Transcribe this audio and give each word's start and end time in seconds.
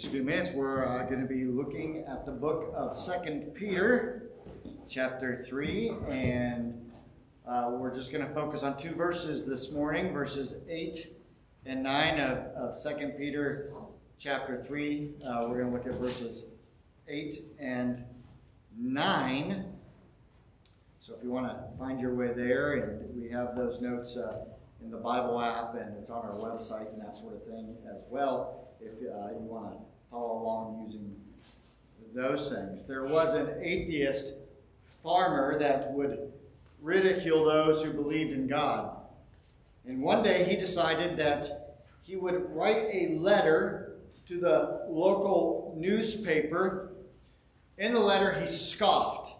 just 0.00 0.08
a 0.08 0.16
few 0.16 0.22
minutes, 0.22 0.52
we're 0.52 0.86
uh, 0.86 1.02
going 1.04 1.20
to 1.20 1.26
be 1.26 1.44
looking 1.44 2.06
at 2.08 2.24
the 2.24 2.32
book 2.32 2.72
of 2.74 2.96
Second 2.96 3.54
Peter, 3.54 4.30
chapter 4.88 5.44
3, 5.46 5.90
and 6.08 6.90
uh, 7.46 7.68
we're 7.72 7.94
just 7.94 8.10
going 8.10 8.26
to 8.26 8.32
focus 8.32 8.62
on 8.62 8.78
two 8.78 8.94
verses 8.94 9.44
this 9.44 9.70
morning, 9.72 10.14
verses 10.14 10.62
8 10.70 11.06
and 11.66 11.82
9 11.82 12.18
of, 12.18 12.38
of 12.56 12.82
2 12.82 13.08
Peter 13.08 13.72
chapter 14.18 14.64
3. 14.66 15.16
Uh, 15.22 15.44
we're 15.46 15.60
going 15.60 15.70
to 15.70 15.76
look 15.76 15.86
at 15.86 16.00
verses 16.00 16.46
8 17.06 17.34
and 17.60 18.02
9. 18.78 19.66
So 20.98 21.14
if 21.14 21.22
you 21.22 21.30
want 21.30 21.46
to 21.48 21.78
find 21.78 22.00
your 22.00 22.14
way 22.14 22.32
there, 22.34 22.72
and 22.72 23.22
we 23.22 23.28
have 23.32 23.54
those 23.54 23.82
notes 23.82 24.16
uh, 24.16 24.46
in 24.82 24.90
the 24.90 24.96
Bible 24.96 25.38
app, 25.42 25.74
and 25.74 25.94
it's 25.98 26.08
on 26.08 26.24
our 26.24 26.36
website 26.36 26.90
and 26.90 27.02
that 27.02 27.14
sort 27.16 27.34
of 27.34 27.44
thing 27.44 27.76
as 27.94 28.02
well, 28.08 28.68
if 28.80 28.94
uh, 28.94 29.34
you 29.34 29.44
want 29.44 29.72
to 29.72 29.89
follow 30.10 30.42
along 30.42 30.82
using 30.84 31.14
those 32.14 32.50
things. 32.50 32.86
There 32.86 33.06
was 33.06 33.34
an 33.34 33.54
atheist 33.62 34.34
farmer 35.02 35.58
that 35.58 35.92
would 35.92 36.32
ridicule 36.82 37.44
those 37.44 37.82
who 37.82 37.92
believed 37.92 38.32
in 38.32 38.46
God. 38.46 38.96
And 39.86 40.02
one 40.02 40.22
day 40.22 40.44
he 40.44 40.56
decided 40.56 41.16
that 41.18 41.78
he 42.02 42.16
would 42.16 42.50
write 42.54 42.88
a 42.92 43.14
letter 43.16 43.96
to 44.26 44.38
the 44.38 44.86
local 44.88 45.74
newspaper. 45.76 46.92
In 47.78 47.92
the 47.92 48.00
letter, 48.00 48.38
he 48.40 48.46
scoffed. 48.46 49.36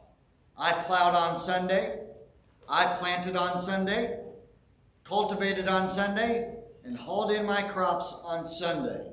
I 0.57 0.73
plowed 0.73 1.15
on 1.15 1.39
Sunday, 1.39 2.01
I 2.69 2.87
planted 2.99 3.35
on 3.35 3.59
Sunday, 3.61 4.21
cultivated 5.05 5.69
on 5.69 5.89
Sunday, 5.89 6.55
and 6.85 6.97
hauled 6.97 7.33
in 7.33 7.47
my 7.47 7.63
crops 7.63 8.21
on 8.25 8.47
Sunday. 8.47 9.10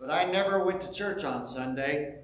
But 0.00 0.10
I 0.10 0.24
never 0.24 0.64
went 0.64 0.80
to 0.80 0.90
church 0.90 1.24
on 1.24 1.44
Sunday, 1.44 2.20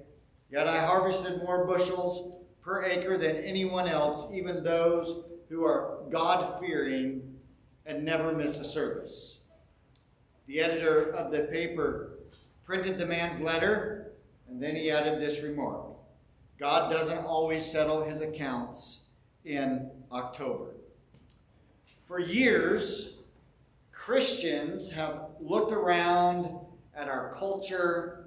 yet 0.49 0.67
I 0.67 0.79
harvested 0.79 1.37
more 1.37 1.65
bushels 1.65 2.43
per 2.61 2.83
acre 2.83 3.17
than 3.17 3.35
anyone 3.37 3.87
else, 3.87 4.25
even 4.33 4.63
those 4.63 5.23
who 5.47 5.63
are 5.63 5.99
God 6.09 6.59
fearing 6.59 7.35
and 7.85 8.03
never 8.03 8.33
miss 8.33 8.57
a 8.59 8.63
service. 8.63 9.41
The 10.47 10.59
editor 10.59 11.11
of 11.11 11.31
the 11.31 11.43
paper 11.43 12.17
printed 12.65 12.97
the 12.97 13.05
man's 13.05 13.39
letter, 13.39 14.11
and 14.49 14.61
then 14.61 14.75
he 14.75 14.89
added 14.91 15.21
this 15.21 15.43
remark 15.43 15.85
God 16.59 16.91
doesn't 16.91 17.23
always 17.23 17.63
settle 17.63 18.03
his 18.03 18.21
accounts 18.21 19.05
in 19.45 19.91
October. 20.11 20.71
For 22.07 22.19
years, 22.19 23.17
Christians 23.91 24.89
have 24.89 25.29
looked 25.39 25.71
around 25.71 26.49
at 26.97 27.07
our 27.07 27.31
culture 27.33 28.25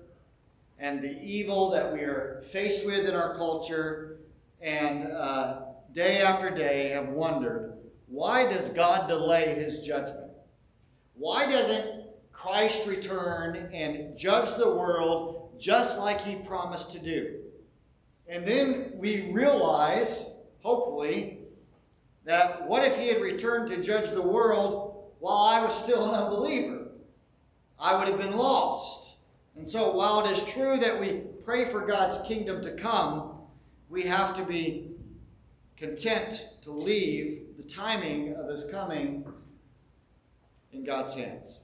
and 0.78 1.02
the 1.02 1.20
evil 1.20 1.70
that 1.70 1.92
we 1.92 2.00
are 2.00 2.42
faced 2.50 2.86
with 2.86 3.06
in 3.06 3.14
our 3.14 3.36
culture, 3.36 4.20
and 4.62 5.12
uh, 5.12 5.62
day 5.92 6.22
after 6.22 6.50
day 6.50 6.88
have 6.88 7.08
wondered 7.08 7.74
why 8.06 8.50
does 8.50 8.70
God 8.70 9.06
delay 9.06 9.54
his 9.54 9.80
judgment? 9.80 10.32
Why 11.14 11.46
doesn't 11.50 12.06
Christ 12.32 12.88
return 12.88 13.70
and 13.72 14.18
judge 14.18 14.54
the 14.54 14.74
world 14.74 15.54
just 15.60 15.98
like 15.98 16.20
he 16.20 16.36
promised 16.36 16.92
to 16.92 16.98
do? 16.98 17.36
And 18.26 18.44
then 18.44 18.92
we 18.94 19.30
realize, 19.30 20.30
hopefully, 20.62 21.38
that 22.24 22.66
what 22.66 22.84
if 22.84 22.96
he 22.98 23.08
had 23.08 23.20
returned 23.20 23.68
to 23.68 23.82
judge 23.82 24.10
the 24.10 24.22
world 24.22 25.12
while 25.20 25.44
I 25.44 25.64
was 25.64 25.74
still 25.74 26.08
an 26.08 26.20
unbeliever? 26.24 26.79
I 27.80 27.96
would 27.96 28.08
have 28.08 28.18
been 28.18 28.36
lost. 28.36 29.14
And 29.56 29.68
so, 29.68 29.92
while 29.92 30.24
it 30.24 30.30
is 30.30 30.44
true 30.44 30.76
that 30.76 31.00
we 31.00 31.22
pray 31.44 31.64
for 31.64 31.86
God's 31.86 32.18
kingdom 32.28 32.62
to 32.62 32.72
come, 32.72 33.32
we 33.88 34.02
have 34.02 34.34
to 34.36 34.44
be 34.44 34.90
content 35.76 36.48
to 36.62 36.70
leave 36.70 37.56
the 37.56 37.62
timing 37.62 38.34
of 38.34 38.48
his 38.48 38.66
coming 38.70 39.24
in 40.72 40.84
God's 40.84 41.14
hands. 41.14 41.60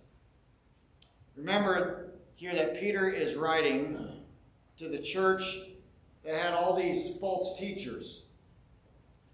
Remember 1.37 2.15
here 2.35 2.55
that 2.55 2.81
Peter 2.81 3.11
is 3.11 3.35
writing 3.35 3.99
to 4.79 4.89
the 4.89 4.99
church 4.99 5.59
that 6.25 6.35
had 6.35 6.55
all 6.55 6.75
these 6.75 7.17
false 7.17 7.59
teachers. 7.59 8.25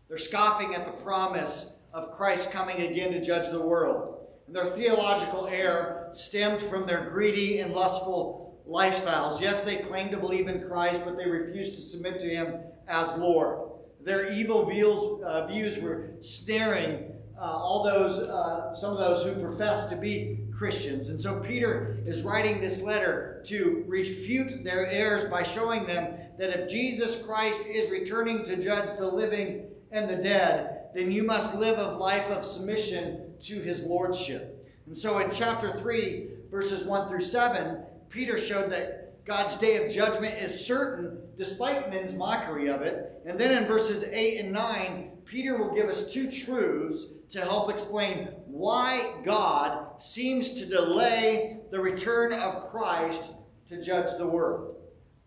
They're 0.09 0.19
scoffing 0.19 0.75
at 0.75 0.85
the 0.85 0.93
promise 0.93 1.77
of 1.93 2.13
Christ 2.13 2.51
coming 2.51 2.83
again 2.83 3.13
to 3.13 3.21
judge 3.21 3.51
the 3.51 3.63
world. 3.63 4.27
And 4.47 4.55
their 4.55 4.67
theological 4.67 5.47
error 5.47 6.02
stemmed 6.13 6.61
from 6.61 6.87
their 6.87 7.09
greedy 7.11 7.61
and 7.61 7.73
lustful 7.73 8.63
lifestyles. 8.69 9.41
Yes, 9.41 9.65
they 9.65 9.77
claim 9.77 10.11
to 10.11 10.17
believe 10.17 10.49
in 10.49 10.67
Christ, 10.67 11.03
but 11.05 11.17
they 11.17 11.29
refused 11.29 11.75
to 11.75 11.81
submit 11.81 12.21
to 12.21 12.29
him 12.29 12.57
as 12.89 13.17
Lord. 13.19 13.71
Their 14.05 14.33
evil 14.33 14.69
views, 14.69 15.23
uh, 15.25 15.47
views 15.47 15.79
were 15.79 16.15
snaring 16.21 17.13
uh, 17.39 17.45
all 17.45 17.83
those, 17.83 18.19
uh, 18.19 18.75
some 18.75 18.93
of 18.93 18.99
those 18.99 19.25
who 19.25 19.41
profess 19.41 19.89
to 19.89 19.97
be 19.97 20.39
Christians. 20.53 21.09
And 21.09 21.21
so 21.21 21.41
Peter 21.41 21.99
is 22.07 22.23
writing 22.23 22.61
this 22.61 22.83
letter 22.83 23.43
to 23.47 23.85
refute 23.89 24.63
their 24.65 24.87
errors 24.87 25.25
by 25.25 25.43
showing 25.43 25.87
them 25.87 26.15
that 26.39 26.51
if 26.51 26.71
Jesus 26.71 27.21
Christ 27.23 27.67
is 27.67 27.91
returning 27.91 28.45
to 28.45 28.57
judge 28.57 28.97
the 28.99 29.07
living 29.07 29.67
and 29.91 30.09
the 30.09 30.17
dead, 30.17 30.89
then 30.95 31.11
you 31.11 31.23
must 31.23 31.55
live 31.55 31.79
a 31.79 31.97
life 31.97 32.29
of 32.29 32.45
submission 32.45 33.35
to 33.43 33.61
his 33.61 33.83
lordship. 33.83 34.52
And 34.87 34.97
so 34.97 35.19
in 35.19 35.31
chapter 35.31 35.73
3, 35.73 36.29
verses 36.51 36.87
1 36.87 37.09
through 37.09 37.23
7, 37.23 37.79
Peter 38.09 38.37
showed 38.37 38.71
that 38.71 39.25
God's 39.25 39.57
day 39.57 39.85
of 39.85 39.93
judgment 39.93 40.35
is 40.39 40.67
certain 40.67 41.21
despite 41.37 41.91
men's 41.91 42.15
mockery 42.15 42.69
of 42.69 42.83
it. 42.83 43.21
And 43.25 43.39
then 43.39 43.57
in 43.57 43.69
verses 43.69 44.05
8 44.05 44.41
and 44.41 44.53
9, 44.53 45.11
Peter 45.25 45.57
will 45.57 45.75
give 45.75 45.89
us 45.89 46.13
two 46.13 46.31
truths 46.31 47.07
to 47.31 47.41
help 47.41 47.71
explain 47.71 48.29
why 48.47 49.15
God 49.25 50.03
seems 50.03 50.55
to 50.55 50.67
delay 50.67 51.61
the 51.71 51.81
return 51.81 52.33
of 52.33 52.71
Christ 52.71 53.33
to 53.69 53.81
judge 53.81 54.19
the 54.19 54.27
world. 54.27 54.77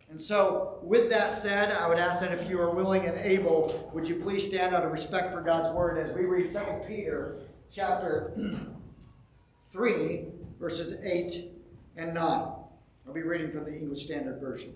And 0.10 0.22
so, 0.22 0.80
with 0.84 1.10
that 1.10 1.34
said, 1.34 1.72
I 1.72 1.88
would 1.88 1.98
ask 1.98 2.22
that 2.22 2.32
if 2.32 2.48
you 2.48 2.62
are 2.62 2.70
willing 2.70 3.06
and 3.06 3.18
able, 3.18 3.90
would 3.94 4.08
you 4.08 4.18
please 4.18 4.48
stand 4.48 4.76
out 4.76 4.86
of 4.86 4.92
respect 4.92 5.34
for 5.34 5.42
God's 5.42 5.70
word 5.70 5.98
as 5.98 6.16
we 6.16 6.26
read 6.26 6.52
2 6.52 6.60
Peter 6.88 7.42
chapter 7.72 8.38
3, 9.76 10.28
verses 10.58 11.04
8 11.04 11.52
and 11.98 12.14
9. 12.14 12.24
I'll 12.24 13.14
be 13.14 13.24
reading 13.24 13.52
from 13.52 13.66
the 13.66 13.76
English 13.76 14.06
Standard 14.06 14.40
Version. 14.40 14.74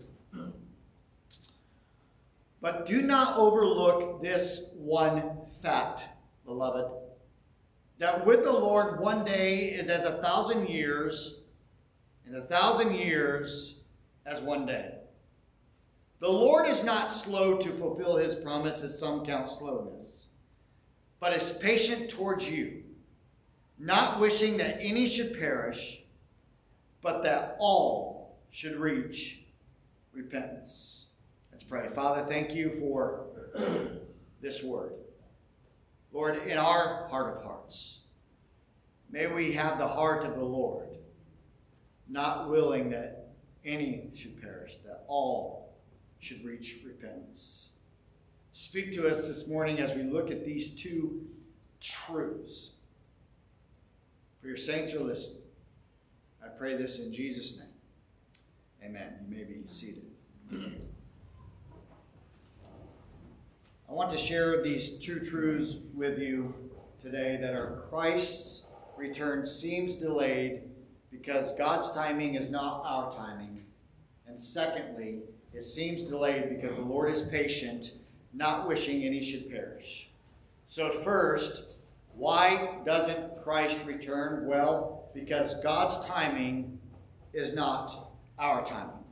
But 2.62 2.86
do 2.86 3.02
not 3.02 3.38
overlook 3.38 4.22
this 4.22 4.72
one 4.76 5.38
fact, 5.62 6.02
beloved, 6.46 6.92
that 8.00 8.26
with 8.26 8.44
the 8.44 8.52
Lord 8.52 9.00
one 9.00 9.24
day 9.24 9.68
is 9.68 9.88
as 9.88 10.04
a 10.04 10.22
thousand 10.22 10.68
years, 10.68 11.40
and 12.26 12.36
a 12.36 12.42
thousand 12.42 12.94
years 12.94 13.76
as 14.26 14.42
one 14.42 14.66
day. 14.66 14.96
The 16.20 16.28
Lord 16.28 16.68
is 16.68 16.84
not 16.84 17.10
slow 17.10 17.58
to 17.58 17.70
fulfill 17.70 18.18
his 18.18 18.36
promise, 18.36 18.84
as 18.84 19.00
some 19.00 19.26
count 19.26 19.48
slowness, 19.48 20.26
but 21.22 21.31
is 21.31 21.52
patient 21.52 22.10
towards 22.10 22.50
you 22.50 22.84
not 23.80 24.20
wishing 24.20 24.58
that 24.58 24.78
any 24.82 25.08
should 25.08 25.40
perish, 25.40 26.04
but 27.02 27.24
that 27.24 27.56
all 27.60 28.38
should 28.52 28.76
reach 28.76 29.46
repentance. 30.14 31.06
Let's 31.52 31.64
pray. 31.64 31.88
Father, 31.88 32.26
thank 32.28 32.54
you 32.54 32.72
for 32.80 33.28
this 34.42 34.62
word. 34.62 34.94
Lord, 36.12 36.46
in 36.46 36.58
our 36.58 37.08
heart 37.08 37.38
of 37.38 37.44
hearts, 37.44 38.00
may 39.10 39.28
we 39.28 39.54
have 39.54 39.78
the 39.78 39.88
heart 39.88 40.26
of 40.26 40.36
the 40.36 40.44
Lord, 40.44 40.98
not 42.10 42.50
willing 42.50 42.90
that 42.90 43.30
any 43.64 44.10
should 44.14 44.42
perish, 44.42 44.78
that 44.86 45.06
all 45.08 45.74
should 46.20 46.44
reach 46.44 46.80
repentance. 46.86 47.70
Speak 48.52 48.94
to 48.94 49.10
us 49.10 49.28
this 49.28 49.48
morning 49.48 49.80
as 49.80 49.96
we 49.96 50.04
look 50.04 50.32
at 50.32 50.44
these 50.44 50.72
two 50.72 51.25
truths 51.80 52.72
for 54.41 54.47
your 54.47 54.57
saints 54.57 54.94
are 54.94 55.01
listening. 55.01 55.41
I 56.44 56.47
pray 56.47 56.75
this 56.75 57.00
in 57.00 57.12
Jesus' 57.12 57.57
name. 57.57 57.68
Amen. 58.83 59.13
You 59.21 59.36
may 59.36 59.44
be 59.44 59.65
seated. 59.65 60.06
I 63.89 63.94
want 63.94 64.12
to 64.12 64.18
share 64.18 64.62
these 64.62 64.94
two 64.94 65.19
truths 65.19 65.77
with 65.94 66.19
you 66.19 66.53
today 67.01 67.38
that 67.41 67.53
are 67.53 67.83
Christ's 67.89 68.65
return 68.95 69.45
seems 69.45 69.95
delayed 69.95 70.62
because 71.12 71.53
God's 71.53 71.91
timing 71.91 72.36
is 72.36 72.50
not 72.50 72.83
our 72.86 73.12
timing. 73.12 73.63
And 74.27 74.39
secondly, 74.39 75.24
it 75.53 75.63
seems 75.63 76.03
delayed 76.03 76.50
because 76.50 76.77
the 76.77 76.83
Lord 76.83 77.12
is 77.12 77.24
patient, 77.24 77.94
not 78.33 78.68
wishing 78.68 79.03
any 79.03 79.24
should 79.24 79.50
perish. 79.50 80.09
So, 80.68 80.91
first, 80.91 81.79
why 82.19 82.80
doesn't 82.86 83.42
Christ 83.44 83.80
return? 83.86 84.45
Well, 84.45 85.10
because 85.13 85.56
God's 85.63 86.06
timing 86.06 86.77
is 87.33 87.56
not 87.56 88.12
our 88.38 88.63
timing. 88.66 89.06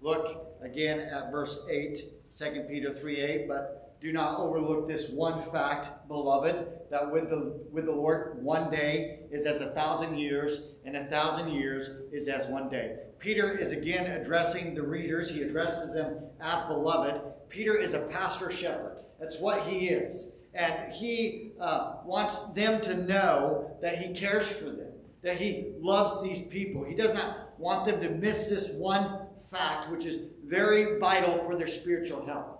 look 0.00 0.56
again 0.60 0.98
at 0.98 1.30
verse 1.30 1.60
8, 1.70 2.00
2 2.36 2.66
Peter 2.68 2.92
3 2.92 3.16
8, 3.16 3.48
but 3.48 3.96
do 4.00 4.12
not 4.12 4.40
overlook 4.40 4.88
this 4.88 5.10
one 5.10 5.42
fact, 5.52 6.08
beloved, 6.08 6.66
that 6.90 7.12
with 7.12 7.30
the, 7.30 7.60
with 7.70 7.84
the 7.84 7.92
Lord, 7.92 8.42
one 8.42 8.68
day 8.70 9.20
is 9.30 9.46
as 9.46 9.60
a 9.60 9.70
thousand 9.70 10.18
years, 10.18 10.72
and 10.84 10.96
a 10.96 11.04
thousand 11.04 11.52
years 11.52 11.88
is 12.10 12.26
as 12.26 12.48
one 12.48 12.68
day. 12.68 12.96
Peter 13.20 13.56
is 13.56 13.70
again 13.70 14.20
addressing 14.20 14.74
the 14.74 14.82
readers. 14.82 15.30
He 15.30 15.42
addresses 15.42 15.94
them 15.94 16.18
as 16.40 16.60
beloved. 16.62 17.22
Peter 17.48 17.76
is 17.76 17.94
a 17.94 18.06
pastor 18.08 18.50
shepherd. 18.50 18.98
That's 19.20 19.38
what 19.38 19.62
he 19.62 19.86
is. 19.86 20.32
And 20.54 20.92
he 20.92 21.52
uh, 21.60 21.96
wants 22.04 22.50
them 22.50 22.80
to 22.82 22.94
know 22.94 23.76
that 23.80 23.98
he 23.98 24.14
cares 24.14 24.50
for 24.50 24.66
them, 24.66 24.92
that 25.22 25.36
he 25.36 25.72
loves 25.78 26.22
these 26.22 26.42
people. 26.42 26.84
He 26.84 26.94
does 26.94 27.14
not 27.14 27.58
want 27.58 27.86
them 27.86 28.00
to 28.00 28.10
miss 28.10 28.48
this 28.48 28.72
one 28.72 29.26
fact, 29.50 29.90
which 29.90 30.04
is 30.04 30.18
very 30.44 30.98
vital 30.98 31.42
for 31.44 31.56
their 31.56 31.68
spiritual 31.68 32.26
health. 32.26 32.58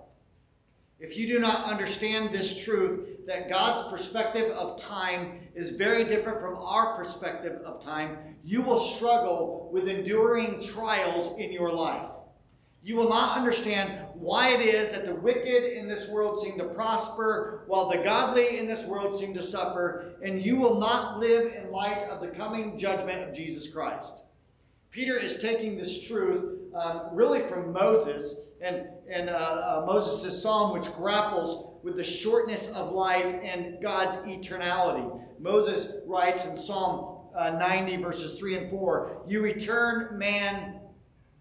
If 0.99 1.17
you 1.17 1.27
do 1.27 1.41
not 1.41 1.65
understand 1.65 2.33
this 2.33 2.65
truth, 2.65 3.27
that 3.27 3.49
God's 3.49 3.91
perspective 3.91 4.53
of 4.53 4.81
time 4.81 5.41
is 5.55 5.71
very 5.71 6.05
different 6.05 6.41
from 6.41 6.57
our 6.57 6.97
perspective 6.97 7.61
of 7.63 7.85
time, 7.85 8.19
you 8.45 8.63
will 8.63 8.79
struggle 8.79 9.69
with 9.73 9.89
enduring 9.89 10.61
trials 10.61 11.39
in 11.39 11.53
your 11.53 11.73
life. 11.73 12.09
You 12.85 12.97
will 12.97 13.09
not 13.09 13.39
understand 13.39 14.07
why 14.15 14.49
it 14.49 14.61
is 14.61 14.91
that 14.91 15.07
the 15.07 15.15
wicked 15.15 15.79
in 15.79 15.87
this 15.87 16.09
world 16.09 16.43
seem 16.43 16.59
to 16.59 16.65
prosper 16.65 17.63
while 17.69 17.89
the 17.89 17.99
godly 17.99 18.59
in 18.59 18.67
this 18.67 18.87
world 18.87 19.17
seem 19.17 19.33
to 19.35 19.43
suffer, 19.43 20.15
and 20.25 20.45
you 20.45 20.57
will 20.57 20.81
not 20.81 21.21
live 21.21 21.53
in 21.53 21.71
light 21.71 22.05
of 22.11 22.21
the 22.21 22.29
coming 22.29 22.77
judgment 22.79 23.29
of 23.29 23.35
Jesus 23.35 23.73
Christ. 23.73 24.25
Peter 24.91 25.17
is 25.17 25.41
taking 25.41 25.77
this 25.77 26.07
truth 26.07 26.59
um, 26.75 27.03
really 27.13 27.41
from 27.41 27.73
Moses 27.73 28.35
and, 28.61 28.87
and 29.09 29.31
uh, 29.31 29.33
uh, 29.33 29.85
Moses' 29.87 30.43
psalm, 30.43 30.73
which 30.73 30.93
grapples 30.93 31.81
with 31.83 31.97
the 31.97 32.05
shortness 32.05 32.69
of 32.69 32.93
life 32.93 33.39
and 33.43 33.81
God's 33.81 34.17
eternality. 34.29 35.21
Moses 35.39 35.97
writes 36.07 36.47
in 36.47 36.57
Psalm 36.57 37.21
uh, 37.35 37.51
90, 37.51 37.97
verses 37.97 38.39
3 38.39 38.59
and 38.59 38.71
4 38.71 39.23
You 39.27 39.41
return 39.41 40.19
man 40.19 40.81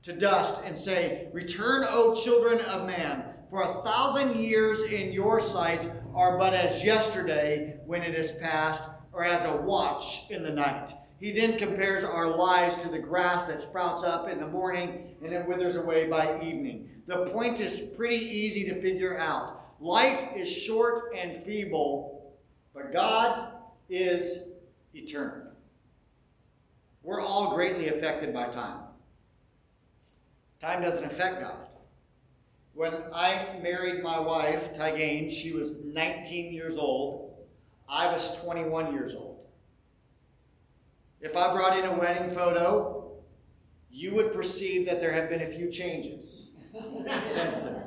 to 0.04 0.14
dust 0.14 0.62
and 0.66 0.78
say, 0.78 1.30
Return, 1.34 1.86
O 1.90 2.16
children 2.16 2.60
of 2.62 2.88
man, 2.88 3.26
for 3.50 3.62
a 3.62 3.84
thousand 3.84 4.38
years 4.38 4.82
in 4.82 5.12
your 5.12 5.40
sight 5.40 5.90
are 6.16 6.38
but 6.38 6.54
as 6.54 6.84
yesterday 6.84 7.78
when 7.86 8.02
it 8.02 8.16
is 8.16 8.32
past, 8.34 8.84
or 9.14 9.26
as 9.26 9.46
a 9.46 9.58
watch 9.58 10.30
in 10.32 10.42
the 10.44 10.50
night. 10.50 10.92
He 11.20 11.32
then 11.32 11.58
compares 11.58 12.04
our 12.04 12.28
lives 12.28 12.78
to 12.78 12.90
the 12.90 12.98
grass 12.98 13.48
that 13.48 13.62
sprouts 13.62 14.04
up 14.04 14.30
in 14.30 14.40
the 14.40 14.48
morning 14.48 15.16
and 15.22 15.32
then 15.32 15.46
withers 15.46 15.76
away 15.76 16.08
by 16.08 16.42
evening. 16.42 16.90
The 17.08 17.26
point 17.28 17.60
is 17.60 17.80
pretty 17.98 18.26
easy 18.26 18.64
to 18.70 18.82
figure 18.82 19.18
out. 19.18 19.76
Life 19.80 20.30
is 20.36 20.52
short 20.52 21.14
and 21.16 21.38
feeble, 21.38 22.34
but 22.74 22.94
God 22.94 23.50
is 23.90 24.40
eternal. 24.94 25.48
We're 27.04 27.22
all 27.22 27.54
greatly 27.54 27.90
affected 27.90 28.34
by 28.34 28.48
time. 28.48 28.80
Time 30.62 30.84
doesn't 30.84 31.06
affect 31.06 31.42
God. 31.42 31.68
When 32.74 32.94
I 33.12 33.60
married 33.64 34.04
my 34.04 34.20
wife, 34.20 34.76
Tygane, 34.76 35.30
she 35.30 35.54
was 35.54 35.84
19 35.84 36.54
years 36.54 36.78
old. 36.78 37.36
I 37.90 38.14
was 38.14 38.38
21 38.38 38.94
years 38.94 39.16
old. 39.16 39.40
If 41.20 41.36
I 41.36 41.52
brought 41.52 41.78
in 41.78 41.86
a 41.86 41.98
wedding 41.98 42.30
photo, 42.34 43.12
you 43.90 44.14
would 44.14 44.34
perceive 44.34 44.86
that 44.86 45.02
there 45.02 45.12
have 45.12 45.30
been 45.30 45.42
a 45.42 45.50
few 45.50 45.70
changes 45.72 46.50
since 47.26 47.58
then. 47.58 47.84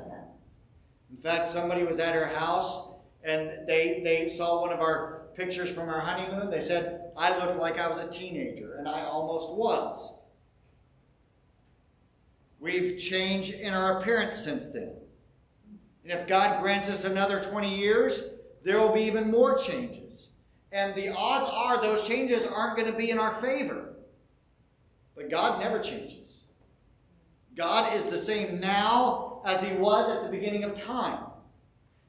In 1.09 1.17
fact, 1.17 1.49
somebody 1.49 1.83
was 1.83 1.99
at 1.99 2.13
her 2.13 2.27
house 2.27 2.93
and 3.23 3.65
they, 3.67 4.01
they 4.03 4.27
saw 4.27 4.61
one 4.61 4.73
of 4.73 4.81
our 4.81 5.27
pictures 5.35 5.69
from 5.69 5.87
our 5.87 5.99
honeymoon. 6.01 6.51
They 6.51 6.61
said, 6.61 7.11
I 7.17 7.37
looked 7.37 7.57
like 7.57 7.79
I 7.79 7.87
was 7.87 7.99
a 7.99 8.09
teenager, 8.09 8.75
and 8.75 8.87
I 8.87 9.03
almost 9.05 9.53
was. 9.53 10.13
We've 12.59 12.97
changed 12.97 13.53
in 13.53 13.73
our 13.73 13.99
appearance 13.99 14.37
since 14.37 14.69
then. 14.69 14.95
And 16.03 16.11
if 16.11 16.27
God 16.27 16.61
grants 16.61 16.89
us 16.89 17.03
another 17.03 17.41
20 17.41 17.75
years, 17.75 18.23
there 18.63 18.79
will 18.79 18.93
be 18.93 19.01
even 19.01 19.31
more 19.31 19.57
changes. 19.57 20.29
And 20.71 20.93
the 20.95 21.09
odds 21.09 21.49
are 21.51 21.81
those 21.81 22.07
changes 22.07 22.45
aren't 22.45 22.77
going 22.77 22.91
to 22.91 22.97
be 22.97 23.11
in 23.11 23.19
our 23.19 23.35
favor. 23.35 23.95
But 25.15 25.29
God 25.29 25.59
never 25.59 25.79
changes. 25.79 26.41
God 27.55 27.95
is 27.95 28.09
the 28.09 28.17
same 28.17 28.59
now 28.59 29.41
as 29.45 29.61
he 29.61 29.73
was 29.75 30.09
at 30.09 30.23
the 30.23 30.29
beginning 30.29 30.63
of 30.63 30.73
time. 30.73 31.23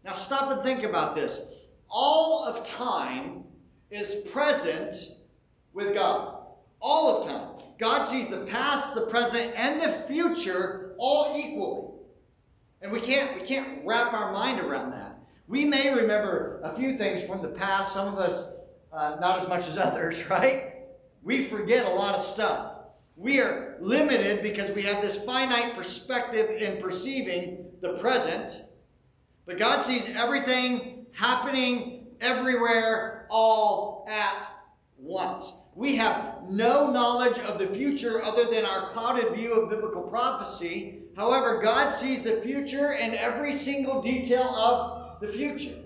Now 0.05 0.15
stop 0.15 0.51
and 0.51 0.63
think 0.63 0.83
about 0.83 1.15
this. 1.15 1.43
All 1.89 2.45
of 2.45 2.69
time 2.69 3.45
is 3.91 4.17
present 4.33 4.95
with 5.73 5.95
God. 5.95 6.39
All 6.81 7.17
of 7.19 7.29
time. 7.29 7.56
God 7.79 8.05
sees 8.05 8.29
the 8.29 8.39
past, 8.47 8.95
the 8.95 9.03
present, 9.03 9.53
and 9.55 9.81
the 9.81 9.93
future 10.07 10.95
all 10.99 11.37
equally. 11.37 11.93
And 12.81 12.93
we 12.93 13.01
can't, 13.01 13.35
we 13.41 13.47
can't 13.47 13.85
wrap 13.85 14.13
our 14.13 14.33
mind 14.33 14.61
around 14.61 14.93
that. 14.93 15.19
We 15.49 15.65
may 15.65 15.95
remember 15.95 16.61
a 16.63 16.75
few 16.75 16.97
things 16.97 17.23
from 17.23 17.43
the 17.43 17.49
past. 17.49 17.93
Some 17.93 18.09
of 18.09 18.19
us 18.19 18.51
uh, 18.93 19.17
not 19.21 19.41
as 19.41 19.49
much 19.49 19.69
as 19.69 19.79
others, 19.89 20.29
right? 20.29 20.75
We 21.23 21.45
forget 21.45 21.87
a 21.87 21.91
lot 21.91 22.15
of 22.15 22.23
stuff. 22.23 22.73
We 23.17 23.41
are 23.41 23.77
limited 23.81 24.43
because 24.43 24.71
we 24.71 24.83
have 24.83 25.01
this 25.01 25.23
finite 25.25 25.75
perspective 25.75 26.51
in 26.51 26.83
perceiving 26.83 27.71
the 27.81 27.95
present, 27.95 28.63
but 29.47 29.59
God 29.59 29.83
sees 29.83 30.07
everything 30.09 31.07
happening 31.13 32.09
everywhere 32.21 33.27
all 33.31 34.07
at 34.09 34.51
once. 34.99 35.53
We 35.77 35.97
have 35.97 36.49
no 36.49 36.91
knowledge 36.91 37.39
of 37.41 37.59
the 37.59 37.67
future 37.67 38.25
other 38.25 38.47
than 38.47 38.65
our 38.65 38.87
clouded 38.87 39.37
view 39.37 39.53
of 39.53 39.69
biblical 39.69 40.03
prophecy. 40.05 41.03
However, 41.15 41.61
God 41.63 41.95
sees 41.95 42.23
the 42.23 42.41
future 42.41 42.95
and 42.95 43.15
every 43.15 43.55
single 43.55 44.01
detail 44.01 44.55
of 44.55 45.21
the 45.21 45.29
future. 45.29 45.77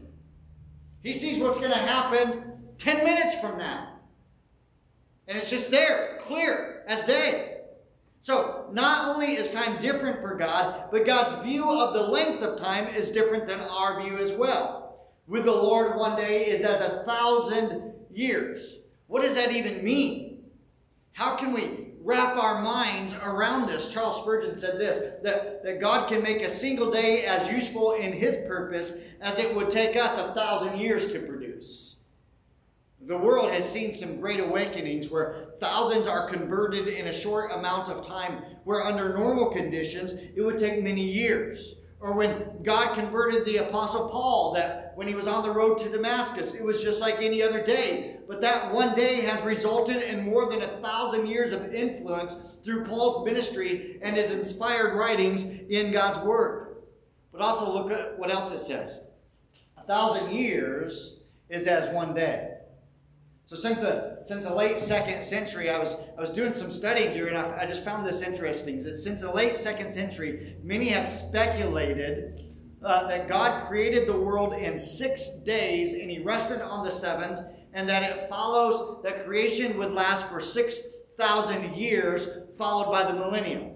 He 1.02 1.12
sees 1.12 1.40
what's 1.40 1.58
going 1.58 1.72
to 1.72 1.76
happen 1.76 2.52
10 2.78 3.04
minutes 3.04 3.40
from 3.40 3.58
now. 3.58 3.98
And 5.26 5.36
it's 5.36 5.50
just 5.50 5.72
there, 5.72 6.18
clear 6.20 6.84
as 6.86 7.04
day. 7.04 7.56
So, 8.20 8.68
not 8.72 9.08
only 9.08 9.32
is 9.32 9.50
time 9.50 9.80
different 9.80 10.20
for 10.20 10.36
God, 10.36 10.84
but 10.92 11.04
God's 11.04 11.44
view 11.44 11.68
of 11.68 11.94
the 11.94 12.02
length 12.02 12.44
of 12.44 12.60
time 12.60 12.86
is 12.94 13.10
different 13.10 13.48
than 13.48 13.60
our 13.60 14.00
view 14.02 14.18
as 14.18 14.32
well. 14.32 15.10
With 15.26 15.46
the 15.46 15.52
Lord, 15.52 15.98
one 15.98 16.16
day 16.16 16.46
is 16.46 16.62
as 16.62 16.80
a 16.80 17.02
thousand 17.04 17.92
years. 18.12 18.80
What 19.10 19.22
does 19.22 19.34
that 19.34 19.50
even 19.50 19.82
mean? 19.82 20.44
How 21.14 21.34
can 21.34 21.52
we 21.52 21.88
wrap 22.00 22.36
our 22.36 22.62
minds 22.62 23.12
around 23.12 23.66
this? 23.66 23.92
Charles 23.92 24.18
Spurgeon 24.18 24.54
said 24.54 24.78
this 24.78 24.98
that, 25.24 25.64
that 25.64 25.80
God 25.80 26.08
can 26.08 26.22
make 26.22 26.42
a 26.42 26.48
single 26.48 26.92
day 26.92 27.24
as 27.24 27.50
useful 27.50 27.94
in 27.94 28.12
his 28.12 28.36
purpose 28.46 28.98
as 29.20 29.40
it 29.40 29.52
would 29.52 29.68
take 29.68 29.96
us 29.96 30.16
a 30.16 30.32
thousand 30.32 30.78
years 30.78 31.12
to 31.12 31.18
produce. 31.18 32.04
The 33.00 33.18
world 33.18 33.50
has 33.50 33.68
seen 33.68 33.92
some 33.92 34.20
great 34.20 34.38
awakenings 34.38 35.10
where 35.10 35.48
thousands 35.58 36.06
are 36.06 36.28
converted 36.28 36.86
in 36.86 37.08
a 37.08 37.12
short 37.12 37.50
amount 37.50 37.88
of 37.88 38.06
time, 38.06 38.44
where 38.62 38.84
under 38.84 39.12
normal 39.12 39.50
conditions 39.50 40.12
it 40.12 40.40
would 40.40 40.60
take 40.60 40.84
many 40.84 41.02
years. 41.02 41.74
Or 41.98 42.14
when 42.14 42.62
God 42.62 42.94
converted 42.94 43.44
the 43.44 43.56
Apostle 43.56 44.08
Paul, 44.08 44.54
that 44.54 44.92
when 44.94 45.08
he 45.08 45.16
was 45.16 45.26
on 45.26 45.42
the 45.42 45.50
road 45.50 45.78
to 45.80 45.90
Damascus, 45.90 46.54
it 46.54 46.64
was 46.64 46.80
just 46.80 47.00
like 47.00 47.16
any 47.16 47.42
other 47.42 47.62
day. 47.64 48.19
But 48.30 48.42
that 48.42 48.72
one 48.72 48.94
day 48.94 49.22
has 49.22 49.42
resulted 49.42 49.96
in 49.96 50.24
more 50.24 50.48
than 50.48 50.62
a 50.62 50.80
thousand 50.80 51.26
years 51.26 51.50
of 51.50 51.74
influence 51.74 52.36
through 52.64 52.84
Paul's 52.84 53.26
ministry 53.26 53.98
and 54.02 54.14
his 54.14 54.32
inspired 54.32 54.94
writings 54.94 55.44
in 55.44 55.90
God's 55.90 56.24
Word. 56.24 56.76
But 57.32 57.40
also 57.40 57.72
look 57.72 57.90
at 57.90 58.16
what 58.20 58.30
else 58.30 58.52
it 58.52 58.60
says. 58.60 59.00
A 59.76 59.82
thousand 59.82 60.30
years 60.30 61.24
is 61.48 61.66
as 61.66 61.92
one 61.92 62.14
day. 62.14 62.52
So 63.46 63.56
since 63.56 63.80
the 63.80 64.20
since 64.22 64.44
the 64.44 64.54
late 64.54 64.78
second 64.78 65.24
century, 65.24 65.68
I 65.68 65.80
was 65.80 65.96
I 66.16 66.20
was 66.20 66.30
doing 66.30 66.52
some 66.52 66.70
studying 66.70 67.12
here, 67.12 67.26
and 67.26 67.36
I, 67.36 67.62
I 67.62 67.66
just 67.66 67.84
found 67.84 68.06
this 68.06 68.22
interesting. 68.22 68.80
That 68.84 68.96
since 68.96 69.22
the 69.22 69.34
late 69.34 69.56
second 69.56 69.90
century, 69.90 70.54
many 70.62 70.90
have 70.90 71.04
speculated 71.04 72.44
uh, 72.80 73.08
that 73.08 73.26
God 73.26 73.66
created 73.66 74.06
the 74.06 74.20
world 74.20 74.52
in 74.52 74.78
six 74.78 75.34
days, 75.44 75.94
and 75.94 76.08
He 76.08 76.20
rested 76.20 76.62
on 76.62 76.84
the 76.84 76.92
seventh, 76.92 77.40
and 77.72 77.88
that 77.88 78.02
it 78.02 78.28
follows 78.28 79.02
that 79.02 79.24
creation 79.24 79.78
would 79.78 79.92
last 79.92 80.26
for 80.26 80.40
six 80.40 80.78
thousand 81.16 81.74
years, 81.74 82.28
followed 82.56 82.90
by 82.90 83.04
the 83.04 83.14
millennium. 83.18 83.72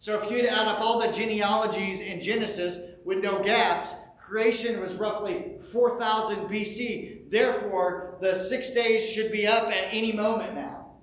So 0.00 0.20
if 0.20 0.30
you'd 0.30 0.44
add 0.46 0.68
up 0.68 0.80
all 0.80 1.00
the 1.00 1.12
genealogies 1.12 2.00
in 2.00 2.20
Genesis 2.20 2.78
with 3.04 3.22
no 3.22 3.42
gaps, 3.42 3.94
creation 4.18 4.80
was 4.80 4.96
roughly 4.96 5.58
4000 5.72 6.48
BC. 6.48 7.30
Therefore, 7.30 8.18
the 8.20 8.34
six 8.34 8.72
days 8.72 9.08
should 9.08 9.30
be 9.32 9.46
up 9.46 9.68
at 9.68 9.88
any 9.90 10.12
moment 10.12 10.54
now. 10.54 10.96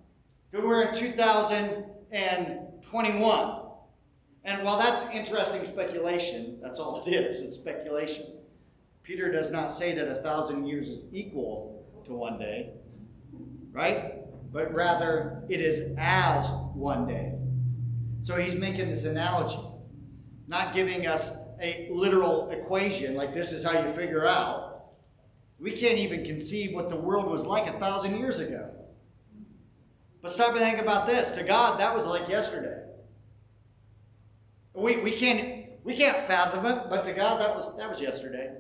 But 0.52 0.64
We're 0.64 0.84
in 0.84 0.94
2021. 0.94 3.60
And 4.46 4.62
while 4.64 4.78
that's 4.78 5.04
interesting 5.14 5.66
speculation, 5.66 6.60
that's 6.62 6.80
all 6.80 7.02
it 7.06 7.10
is, 7.10 7.42
it's 7.42 7.56
speculation. 7.56 8.26
Peter 9.02 9.32
does 9.32 9.52
not 9.52 9.72
say 9.72 9.96
that 9.96 10.08
a 10.08 10.22
thousand 10.22 10.66
years 10.66 10.90
is 10.90 11.08
equal 11.14 11.83
to 12.06 12.14
one 12.14 12.40
day, 12.40 12.74
right? 13.72 14.16
But 14.52 14.74
rather, 14.74 15.44
it 15.50 15.60
is 15.60 15.96
as 15.98 16.50
one 16.74 17.08
day. 17.08 17.34
So 18.22 18.36
he's 18.38 18.56
making 18.56 18.90
this 18.90 19.06
analogy, 19.06 19.60
not 20.48 20.74
giving 20.74 21.08
us 21.08 21.36
a 21.62 21.90
literal 21.92 22.50
equation 22.52 23.16
like 23.16 23.34
this 23.34 23.52
is 23.52 23.64
how 23.64 23.86
you 23.86 23.94
figure 23.94 24.28
out. 24.28 24.86
We 25.60 25.72
can't 25.72 25.98
even 25.98 26.26
conceive 26.26 26.74
what 26.74 26.90
the 26.90 26.96
world 26.96 27.32
was 27.32 27.46
like 27.46 27.68
a 27.68 27.80
thousand 27.80 28.18
years 28.18 28.40
ago. 28.40 28.70
But 30.22 30.32
stop 30.32 30.52
and 30.52 30.60
think 30.60 30.80
about 30.80 31.08
this. 31.08 31.32
To 31.32 31.44
God, 31.44 31.80
that 31.80 31.94
was 31.96 32.06
like 32.06 32.28
yesterday. 32.30 32.84
We, 34.74 34.98
we 34.98 35.12
can't 35.12 35.64
we 35.84 35.96
can't 35.96 36.18
fathom 36.28 36.66
it, 36.66 36.86
but 36.90 37.04
to 37.04 37.14
God 37.14 37.42
that 37.42 37.56
was 37.56 37.76
that 37.78 37.90
was 37.90 38.02
yesterday. 38.02 38.56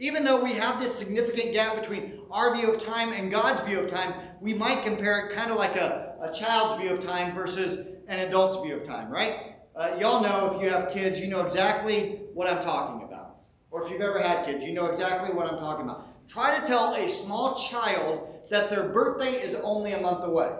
Even 0.00 0.24
though 0.24 0.42
we 0.42 0.54
have 0.54 0.80
this 0.80 0.94
significant 0.94 1.52
gap 1.52 1.78
between 1.78 2.22
our 2.30 2.56
view 2.56 2.72
of 2.72 2.82
time 2.82 3.12
and 3.12 3.30
God's 3.30 3.60
view 3.60 3.80
of 3.80 3.90
time, 3.90 4.14
we 4.40 4.54
might 4.54 4.82
compare 4.82 5.26
it 5.26 5.34
kind 5.34 5.50
of 5.50 5.58
like 5.58 5.76
a, 5.76 6.14
a 6.22 6.32
child's 6.32 6.80
view 6.80 6.90
of 6.94 7.04
time 7.04 7.34
versus 7.34 7.86
an 8.08 8.20
adult's 8.20 8.66
view 8.66 8.76
of 8.76 8.86
time, 8.86 9.10
right? 9.10 9.56
Uh, 9.76 9.94
y'all 10.00 10.22
know 10.22 10.54
if 10.54 10.62
you 10.62 10.70
have 10.70 10.90
kids, 10.90 11.20
you 11.20 11.28
know 11.28 11.44
exactly 11.44 12.22
what 12.32 12.48
I'm 12.48 12.62
talking 12.62 13.06
about. 13.06 13.40
Or 13.70 13.84
if 13.84 13.90
you've 13.90 14.00
ever 14.00 14.22
had 14.22 14.46
kids, 14.46 14.64
you 14.64 14.72
know 14.72 14.86
exactly 14.86 15.34
what 15.34 15.52
I'm 15.52 15.58
talking 15.58 15.84
about. 15.84 16.26
Try 16.26 16.58
to 16.58 16.66
tell 16.66 16.94
a 16.94 17.06
small 17.06 17.54
child 17.54 18.26
that 18.50 18.70
their 18.70 18.88
birthday 18.88 19.42
is 19.42 19.54
only 19.62 19.92
a 19.92 20.00
month 20.00 20.24
away. 20.24 20.50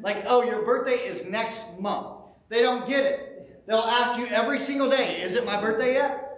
Like, 0.00 0.24
oh, 0.26 0.44
your 0.44 0.64
birthday 0.64 1.04
is 1.04 1.26
next 1.26 1.80
month. 1.80 2.20
They 2.48 2.62
don't 2.62 2.86
get 2.86 3.04
it. 3.04 3.66
They'll 3.66 3.78
ask 3.78 4.16
you 4.16 4.26
every 4.28 4.58
single 4.58 4.88
day, 4.88 5.20
is 5.20 5.34
it 5.34 5.44
my 5.44 5.60
birthday 5.60 5.94
yet? 5.94 6.29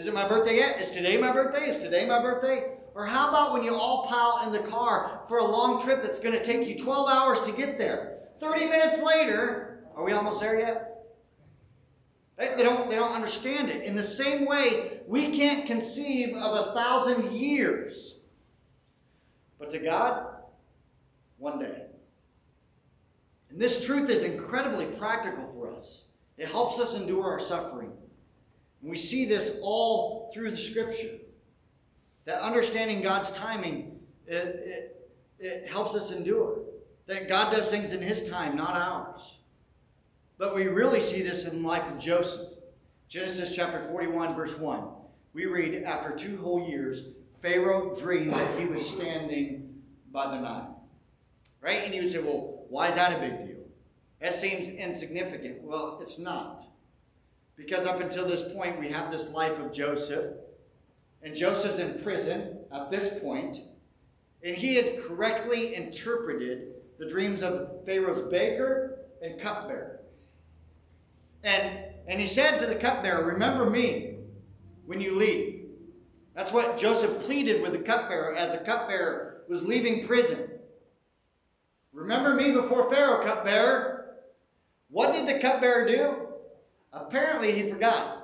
Is 0.00 0.06
it 0.06 0.14
my 0.14 0.26
birthday 0.26 0.56
yet? 0.56 0.80
Is 0.80 0.90
today 0.90 1.18
my 1.18 1.30
birthday? 1.30 1.68
Is 1.68 1.76
today 1.76 2.06
my 2.06 2.22
birthday? 2.22 2.72
Or 2.94 3.04
how 3.04 3.28
about 3.28 3.52
when 3.52 3.62
you 3.62 3.74
all 3.74 4.06
pile 4.06 4.46
in 4.46 4.50
the 4.50 4.66
car 4.66 5.24
for 5.28 5.36
a 5.36 5.44
long 5.44 5.82
trip 5.82 6.02
that's 6.02 6.18
going 6.18 6.32
to 6.32 6.42
take 6.42 6.66
you 6.66 6.78
12 6.78 7.06
hours 7.06 7.40
to 7.42 7.52
get 7.52 7.76
there? 7.76 8.20
30 8.40 8.64
minutes 8.64 9.02
later, 9.02 9.84
are 9.94 10.02
we 10.02 10.12
almost 10.12 10.40
there 10.40 10.58
yet? 10.58 11.04
They, 12.38 12.54
don't, 12.62 12.88
they 12.88 12.96
don't 12.96 13.12
understand 13.12 13.68
it. 13.68 13.84
In 13.84 13.94
the 13.94 14.02
same 14.02 14.46
way, 14.46 15.00
we 15.06 15.36
can't 15.36 15.66
conceive 15.66 16.34
of 16.34 16.68
a 16.68 16.72
thousand 16.72 17.32
years. 17.32 18.20
But 19.58 19.70
to 19.72 19.80
God, 19.80 20.28
one 21.36 21.58
day. 21.58 21.82
And 23.50 23.60
this 23.60 23.84
truth 23.84 24.08
is 24.08 24.24
incredibly 24.24 24.86
practical 24.86 25.46
for 25.48 25.70
us. 25.70 26.06
It 26.38 26.48
helps 26.48 26.80
us 26.80 26.96
endure 26.96 27.24
our 27.24 27.38
suffering. 27.38 27.92
We 28.82 28.96
see 28.96 29.26
this 29.26 29.58
all 29.62 30.30
through 30.32 30.50
the 30.52 30.56
scripture. 30.56 31.18
That 32.24 32.40
understanding 32.40 33.02
God's 33.02 33.30
timing, 33.32 33.98
it, 34.26 34.34
it, 34.36 35.10
it 35.38 35.68
helps 35.68 35.94
us 35.94 36.12
endure. 36.12 36.60
That 37.06 37.28
God 37.28 37.52
does 37.52 37.70
things 37.70 37.92
in 37.92 38.00
his 38.00 38.28
time, 38.28 38.56
not 38.56 38.74
ours. 38.74 39.38
But 40.38 40.54
we 40.54 40.68
really 40.68 41.00
see 41.00 41.22
this 41.22 41.46
in 41.46 41.62
the 41.62 41.68
life 41.68 41.90
of 41.90 41.98
Joseph. 41.98 42.48
Genesis 43.08 43.54
chapter 43.54 43.84
41, 43.88 44.34
verse 44.34 44.56
1. 44.56 44.84
We 45.32 45.46
read, 45.46 45.82
after 45.82 46.16
two 46.16 46.38
whole 46.38 46.68
years, 46.68 47.08
Pharaoh 47.42 47.94
dreamed 47.94 48.32
that 48.32 48.58
he 48.58 48.66
was 48.66 48.88
standing 48.88 49.82
by 50.12 50.30
the 50.30 50.40
Nile. 50.40 50.82
Right? 51.60 51.84
And 51.84 51.94
you 51.94 52.02
would 52.02 52.10
say, 52.10 52.20
well, 52.20 52.64
why 52.68 52.88
is 52.88 52.94
that 52.94 53.16
a 53.16 53.20
big 53.20 53.46
deal? 53.46 53.64
That 54.20 54.32
seems 54.32 54.68
insignificant. 54.68 55.62
Well, 55.62 55.98
it's 56.00 56.18
not. 56.18 56.62
Because 57.60 57.84
up 57.84 58.00
until 58.00 58.26
this 58.26 58.42
point, 58.54 58.80
we 58.80 58.88
have 58.88 59.12
this 59.12 59.28
life 59.30 59.58
of 59.58 59.70
Joseph. 59.70 60.34
And 61.22 61.36
Joseph's 61.36 61.78
in 61.78 62.02
prison 62.02 62.58
at 62.72 62.90
this 62.90 63.20
point, 63.20 63.58
And 64.42 64.56
he 64.56 64.76
had 64.76 65.02
correctly 65.02 65.74
interpreted 65.74 66.72
the 66.98 67.06
dreams 67.06 67.42
of 67.42 67.84
Pharaoh's 67.84 68.22
baker 68.22 69.00
and 69.20 69.38
cupbearer. 69.38 70.00
And, 71.44 71.84
and 72.08 72.18
he 72.18 72.26
said 72.26 72.58
to 72.58 72.66
the 72.66 72.76
cupbearer, 72.76 73.26
Remember 73.26 73.68
me 73.68 74.16
when 74.86 75.02
you 75.02 75.14
leave. 75.14 75.66
That's 76.34 76.52
what 76.52 76.78
Joseph 76.78 77.20
pleaded 77.20 77.60
with 77.60 77.72
the 77.72 77.78
cupbearer 77.80 78.34
as 78.34 78.52
the 78.52 78.58
cupbearer 78.58 79.42
was 79.48 79.66
leaving 79.66 80.06
prison. 80.06 80.50
Remember 81.92 82.34
me 82.34 82.52
before 82.52 82.88
Pharaoh, 82.88 83.22
cupbearer. 83.22 84.16
What 84.88 85.12
did 85.12 85.26
the 85.26 85.38
cupbearer 85.38 85.86
do? 85.86 86.29
Apparently, 86.92 87.52
he 87.52 87.70
forgot. 87.70 88.20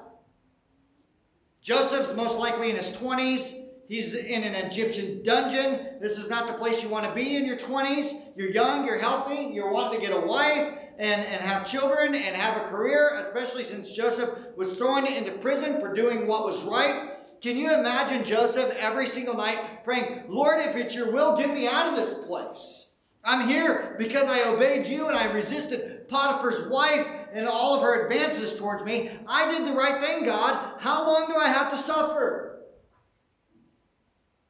Joseph's 1.63 2.15
most 2.15 2.39
likely 2.39 2.71
in 2.71 2.77
his 2.77 2.97
20s. 2.97 3.53
He's 3.89 4.15
in 4.15 4.43
an 4.43 4.55
Egyptian 4.55 5.23
dungeon. 5.23 5.99
This 6.01 6.19
is 6.19 6.29
not 6.29 6.49
the 6.49 6.55
place 6.55 6.83
you 6.83 6.89
want 6.89 7.07
to 7.07 7.15
be 7.15 7.37
in 7.37 7.45
your 7.45 7.57
20s. 7.57 8.13
You're 8.37 8.51
young, 8.51 8.85
you're 8.85 8.99
healthy, 8.99 9.51
you're 9.53 9.73
wanting 9.73 10.01
to 10.01 10.07
get 10.07 10.17
a 10.17 10.27
wife 10.27 10.75
and, 10.99 11.27
and 11.27 11.41
have 11.43 11.67
children 11.67 12.15
and 12.15 12.35
have 12.35 12.57
a 12.57 12.69
career, 12.69 13.17
especially 13.23 13.63
since 13.63 13.93
Joseph 13.93 14.31
was 14.57 14.77
thrown 14.77 15.07
into 15.07 15.33
prison 15.39 15.81
for 15.81 15.95
doing 15.95 16.27
what 16.27 16.45
was 16.45 16.65
right. 16.65 17.13
Can 17.41 17.57
you 17.57 17.73
imagine 17.73 18.25
Joseph 18.25 18.75
every 18.79 19.07
single 19.07 19.35
night 19.35 19.85
praying, 19.85 20.25
Lord, 20.29 20.65
if 20.65 20.75
it's 20.75 20.95
your 20.95 21.13
will, 21.13 21.37
get 21.37 21.53
me 21.53 21.69
out 21.69 21.89
of 21.89 21.97
this 21.97 22.15
place? 22.15 22.97
I'm 23.23 23.49
here 23.49 23.97
because 23.99 24.29
I 24.29 24.49
obeyed 24.49 24.87
you 24.87 25.09
and 25.09 25.17
I 25.17 25.33
resisted 25.33 26.09
Potiphar's 26.09 26.69
wife 26.71 27.07
and 27.37 27.47
all 27.47 27.75
of 27.75 27.83
her 27.83 28.07
advances 28.07 28.59
towards 28.59 28.83
me. 28.83 29.11
I 29.29 29.53
did 29.53 29.67
the 29.67 29.77
right 29.77 30.03
thing, 30.03 30.25
God. 30.25 30.81
How 30.81 31.07
long 31.07 31.29
do 31.29 31.37
I 31.37 31.49
have 31.49 31.71
to 31.71 31.77
suffer? 31.77 32.63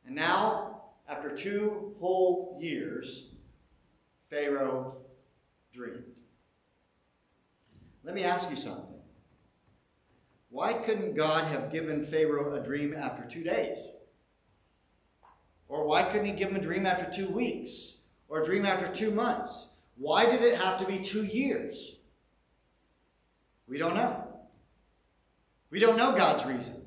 And 0.07 0.15
now, 0.15 0.83
after 1.09 1.35
two 1.35 1.95
whole 1.99 2.57
years, 2.61 3.31
Pharaoh 4.31 4.99
dreamed. 5.73 6.05
Let 8.05 8.15
me 8.15 8.23
ask 8.23 8.49
you 8.51 8.57
something. 8.57 8.85
Why 10.51 10.75
couldn't 10.75 11.17
God 11.17 11.49
have 11.49 11.73
given 11.73 12.05
Pharaoh 12.05 12.55
a 12.55 12.65
dream 12.65 12.95
after 12.97 13.25
two 13.25 13.43
days? 13.43 13.91
Or 15.67 15.89
why 15.89 16.05
couldn't 16.05 16.27
he 16.27 16.33
give 16.33 16.51
him 16.51 16.57
a 16.57 16.63
dream 16.63 16.87
after 16.87 17.11
two 17.13 17.29
weeks? 17.29 17.97
Or 18.29 18.43
a 18.43 18.45
dream 18.45 18.65
after 18.65 18.87
two 18.87 19.11
months? 19.11 19.71
Why 19.97 20.27
did 20.27 20.43
it 20.43 20.57
have 20.57 20.79
to 20.79 20.87
be 20.87 21.01
two 21.01 21.25
years? 21.25 21.96
We 23.69 23.79
don't 23.79 23.95
know. 23.95 24.23
We 25.71 25.81
don't 25.81 25.97
know 25.97 26.13
God's 26.13 26.45
reason. 26.45 26.83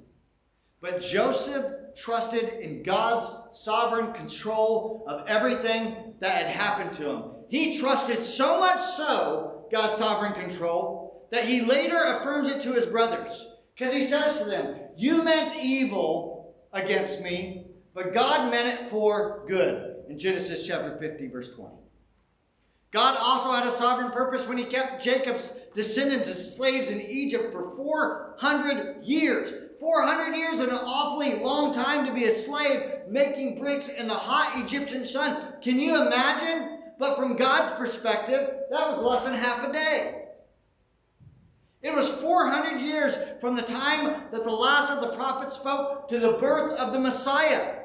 But 0.82 1.02
Joseph 1.02 1.66
trusted 1.98 2.60
in 2.62 2.84
God's 2.84 3.28
sovereign 3.54 4.14
control 4.14 5.04
of 5.08 5.28
everything 5.28 6.14
that 6.20 6.46
had 6.46 6.48
happened 6.48 6.94
to 6.94 7.10
him. 7.10 7.24
He 7.50 7.78
trusted 7.78 8.22
so 8.22 8.60
much 8.60 8.82
so, 8.82 9.68
God's 9.72 9.96
sovereign 9.96 10.34
control, 10.34 11.28
that 11.32 11.46
he 11.46 11.62
later 11.62 12.02
affirms 12.02 12.48
it 12.48 12.62
to 12.62 12.74
his 12.74 12.86
brothers. 12.86 13.48
Because 13.76 13.94
he 13.94 14.04
says 14.04 14.40
to 14.40 14.46
them, 14.46 14.80
You 14.96 15.24
meant 15.24 15.62
evil 15.62 16.56
against 16.72 17.22
me, 17.22 17.68
but 17.94 18.14
God 18.14 18.52
meant 18.52 18.68
it 18.68 18.90
for 18.90 19.46
good. 19.48 19.96
In 20.10 20.18
Genesis 20.18 20.66
chapter 20.66 20.98
50, 20.98 21.28
verse 21.28 21.54
20. 21.54 21.76
God 22.91 23.17
also 23.19 23.51
had 23.51 23.67
a 23.67 23.72
sovereign 23.72 24.12
purpose 24.12 24.48
when 24.48 24.58
he 24.58 24.65
kept 24.65 25.03
Jacob's 25.03 25.53
descendants 25.75 26.27
as 26.27 26.55
slaves 26.55 26.89
in 26.89 27.01
Egypt 27.01 27.51
for 27.53 27.75
400 27.75 29.03
years. 29.03 29.53
400 29.79 30.36
years 30.36 30.55
is 30.55 30.67
an 30.67 30.74
awfully 30.74 31.36
long 31.36 31.74
time 31.74 32.05
to 32.05 32.13
be 32.13 32.25
a 32.25 32.34
slave 32.34 32.84
making 33.08 33.60
bricks 33.60 33.88
in 33.88 34.08
the 34.08 34.13
hot 34.13 34.62
Egyptian 34.63 35.05
sun. 35.05 35.53
Can 35.62 35.79
you 35.79 36.01
imagine? 36.05 36.79
But 36.98 37.15
from 37.15 37.38
God's 37.38 37.72
perspective, 37.72 38.50
that 38.72 38.88
was 38.89 39.01
less 39.01 39.24
than 39.25 39.36
half 39.36 39.67
a 39.67 39.72
day. 39.72 40.15
It 41.81 41.96
was 41.96 42.10
400 42.10 42.81
years 42.81 43.17
from 43.39 43.55
the 43.55 43.62
time 43.62 44.24
that 44.31 44.43
the 44.43 44.51
last 44.51 44.91
of 44.91 45.00
the 45.00 45.15
prophets 45.15 45.55
spoke 45.55 46.10
to 46.10 46.19
the 46.19 46.34
birth 46.34 46.77
of 46.77 46.91
the 46.91 47.00
Messiah. 47.00 47.79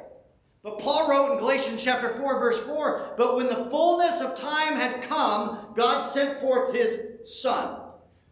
But 0.65 0.79
Paul 0.79 1.11
wrote 1.11 1.33
in 1.33 1.39
Galatians 1.39 1.85
chapter 1.85 2.17
4, 2.17 2.41
verse 2.41 2.59
4, 2.61 3.17
But 3.19 3.37
when 3.37 3.49
the 3.49 3.67
fullness 3.71 4.23
of 4.23 4.35
time 4.35 4.77
had 4.77 5.03
come, 5.03 5.59
God 5.77 6.09
sent 6.09 6.39
forth 6.39 6.75
his 6.75 6.99
Son. 7.27 7.81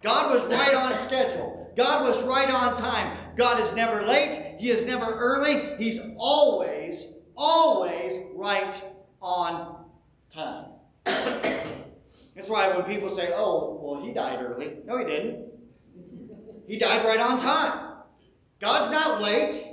God 0.01 0.33
was 0.33 0.47
right 0.47 0.75
on 0.75 0.97
schedule. 0.97 1.71
God 1.77 2.07
was 2.07 2.27
right 2.27 2.51
on 2.51 2.79
time. 2.79 3.15
God 3.37 3.61
is 3.61 3.75
never 3.75 4.03
late. 4.03 4.57
He 4.59 4.71
is 4.71 4.87
never 4.87 5.05
early. 5.05 5.77
He's 5.77 6.01
always, 6.17 7.07
always 7.37 8.15
right 8.35 8.83
on 9.21 9.85
time. 10.35 10.71
That's 11.05 12.49
why 12.49 12.75
when 12.75 12.85
people 12.85 13.11
say, 13.11 13.33
oh, 13.35 13.79
well, 13.83 14.03
he 14.03 14.15
died 14.15 14.41
early. 14.43 14.79
No, 14.87 14.97
he 14.97 15.05
didn't. 15.05 15.49
He 16.67 16.79
died 16.79 17.05
right 17.05 17.21
on 17.21 17.39
time. 17.39 17.99
God's 18.59 18.91
not 18.91 19.21
late. 19.21 19.67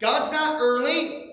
God's 0.00 0.32
not 0.32 0.60
early. 0.60 1.23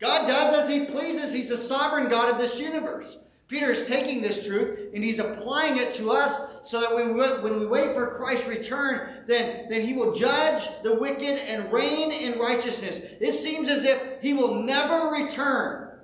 God 0.00 0.26
does 0.26 0.54
as 0.54 0.68
he 0.68 0.84
pleases. 0.84 1.32
He's 1.32 1.48
the 1.48 1.56
sovereign 1.56 2.08
God 2.08 2.30
of 2.30 2.38
this 2.38 2.60
universe. 2.60 3.18
Peter 3.48 3.70
is 3.70 3.88
taking 3.88 4.20
this 4.20 4.46
truth 4.46 4.90
and 4.94 5.02
he's 5.02 5.18
applying 5.18 5.78
it 5.78 5.92
to 5.94 6.10
us 6.10 6.38
so 6.62 6.80
that 6.80 6.94
when 6.94 7.14
we, 7.14 7.20
when 7.20 7.58
we 7.58 7.66
wait 7.66 7.94
for 7.94 8.08
Christ's 8.08 8.46
return, 8.46 9.24
then, 9.26 9.68
then 9.70 9.80
he 9.80 9.94
will 9.94 10.12
judge 10.12 10.68
the 10.82 10.94
wicked 10.94 11.38
and 11.38 11.72
reign 11.72 12.12
in 12.12 12.38
righteousness. 12.38 13.00
It 13.20 13.32
seems 13.32 13.70
as 13.70 13.84
if 13.84 14.20
he 14.20 14.34
will 14.34 14.62
never 14.62 15.08
return. 15.10 15.98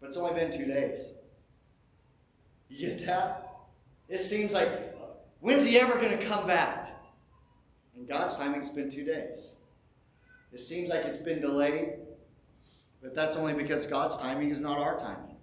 But 0.00 0.08
it's 0.08 0.16
only 0.16 0.34
been 0.34 0.52
two 0.52 0.66
days. 0.66 1.12
You 2.68 2.90
get 2.90 3.06
that? 3.06 3.48
It 4.08 4.18
seems 4.18 4.52
like, 4.52 4.68
when's 5.40 5.64
he 5.64 5.78
ever 5.78 5.94
going 5.94 6.18
to 6.18 6.24
come 6.24 6.48
back? 6.48 7.00
In 7.96 8.06
God's 8.06 8.36
timing, 8.36 8.60
it's 8.60 8.68
been 8.68 8.90
two 8.90 9.04
days. 9.04 9.54
It 10.52 10.60
seems 10.60 10.90
like 10.90 11.04
it's 11.04 11.18
been 11.18 11.40
delayed, 11.40 11.94
but 13.06 13.14
that's 13.14 13.36
only 13.36 13.54
because 13.54 13.86
God's 13.86 14.16
timing 14.16 14.50
is 14.50 14.60
not 14.60 14.78
our 14.80 14.98
timing. 14.98 15.36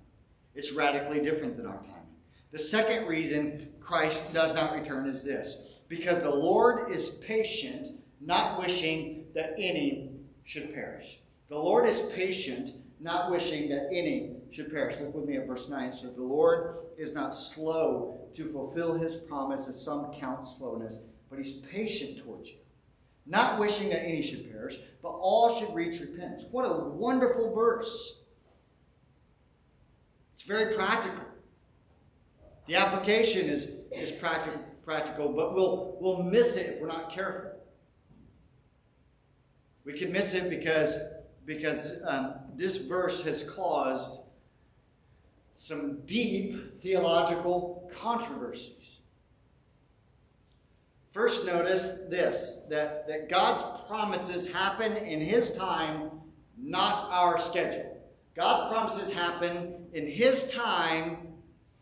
It's 0.54 0.74
radically 0.74 1.22
different 1.22 1.56
than 1.56 1.66
our 1.66 1.78
timing. 1.78 2.18
The 2.52 2.60
second 2.60 3.08
reason 3.08 3.70
Christ 3.80 4.34
does 4.34 4.54
not 4.54 4.74
return 4.74 5.08
is 5.08 5.24
this 5.24 5.80
because 5.88 6.22
the 6.22 6.30
Lord 6.30 6.92
is 6.92 7.12
patient, 7.20 7.88
not 8.20 8.60
wishing 8.60 9.28
that 9.34 9.54
any 9.58 10.12
should 10.44 10.74
perish. 10.74 11.22
The 11.48 11.58
Lord 11.58 11.88
is 11.88 12.02
patient, 12.14 12.72
not 13.00 13.32
wishing 13.32 13.70
that 13.70 13.88
any 13.94 14.36
should 14.52 14.70
perish. 14.70 15.00
Look 15.00 15.16
with 15.16 15.26
me 15.26 15.38
at 15.38 15.48
verse 15.48 15.70
9. 15.70 15.86
It 15.86 15.96
says, 15.96 16.16
The 16.16 16.22
Lord 16.22 16.80
is 16.98 17.16
not 17.16 17.34
slow 17.34 18.28
to 18.34 18.52
fulfill 18.52 18.96
his 18.96 19.16
promise, 19.16 19.70
as 19.70 19.82
some 19.82 20.12
count 20.12 20.46
slowness, 20.46 21.00
but 21.30 21.40
he's 21.40 21.60
patient 21.60 22.18
towards 22.26 22.50
you, 22.50 22.58
not 23.26 23.60
wishing 23.60 23.90
that 23.90 24.04
any 24.04 24.22
should 24.22 24.52
perish, 24.52 24.78
but 25.02 25.10
all 25.10 25.58
should 25.58 25.74
reach 25.74 26.00
repentance. 26.00 26.46
What 26.52 26.64
a 26.64 26.74
wonderful 26.74 27.54
verse. 27.54 28.20
It's 30.34 30.44
very 30.44 30.76
practical. 30.76 31.24
The 32.68 32.76
application 32.76 33.50
is, 33.50 33.70
is 33.92 34.12
practical, 34.12 34.62
practical, 34.84 35.30
but 35.30 35.54
we'll, 35.54 35.98
we'll 36.00 36.24
miss 36.24 36.56
it 36.56 36.76
if 36.76 36.82
we're 36.82 36.88
not 36.88 37.12
careful. 37.12 37.52
We 39.86 39.94
can 39.94 40.12
miss 40.12 40.34
it 40.34 40.50
because, 40.50 40.98
because 41.46 41.94
um, 42.08 42.36
this 42.56 42.78
verse 42.78 43.24
has 43.24 43.50
caused 43.50 44.22
some 45.54 46.02
deep 46.06 46.82
theological 46.82 47.92
controversies. 47.94 49.00
First, 51.14 51.46
notice 51.46 52.00
this 52.10 52.62
that, 52.70 53.08
that 53.08 53.30
God's 53.30 53.64
promises 53.88 54.52
happen 54.52 54.98
in 54.98 55.22
His 55.22 55.56
time, 55.56 56.10
not 56.58 57.08
our 57.12 57.38
schedule. 57.38 58.02
God's 58.36 58.72
promises 58.74 59.14
happen 59.14 59.86
in 59.94 60.08
His 60.08 60.52
time, 60.52 61.28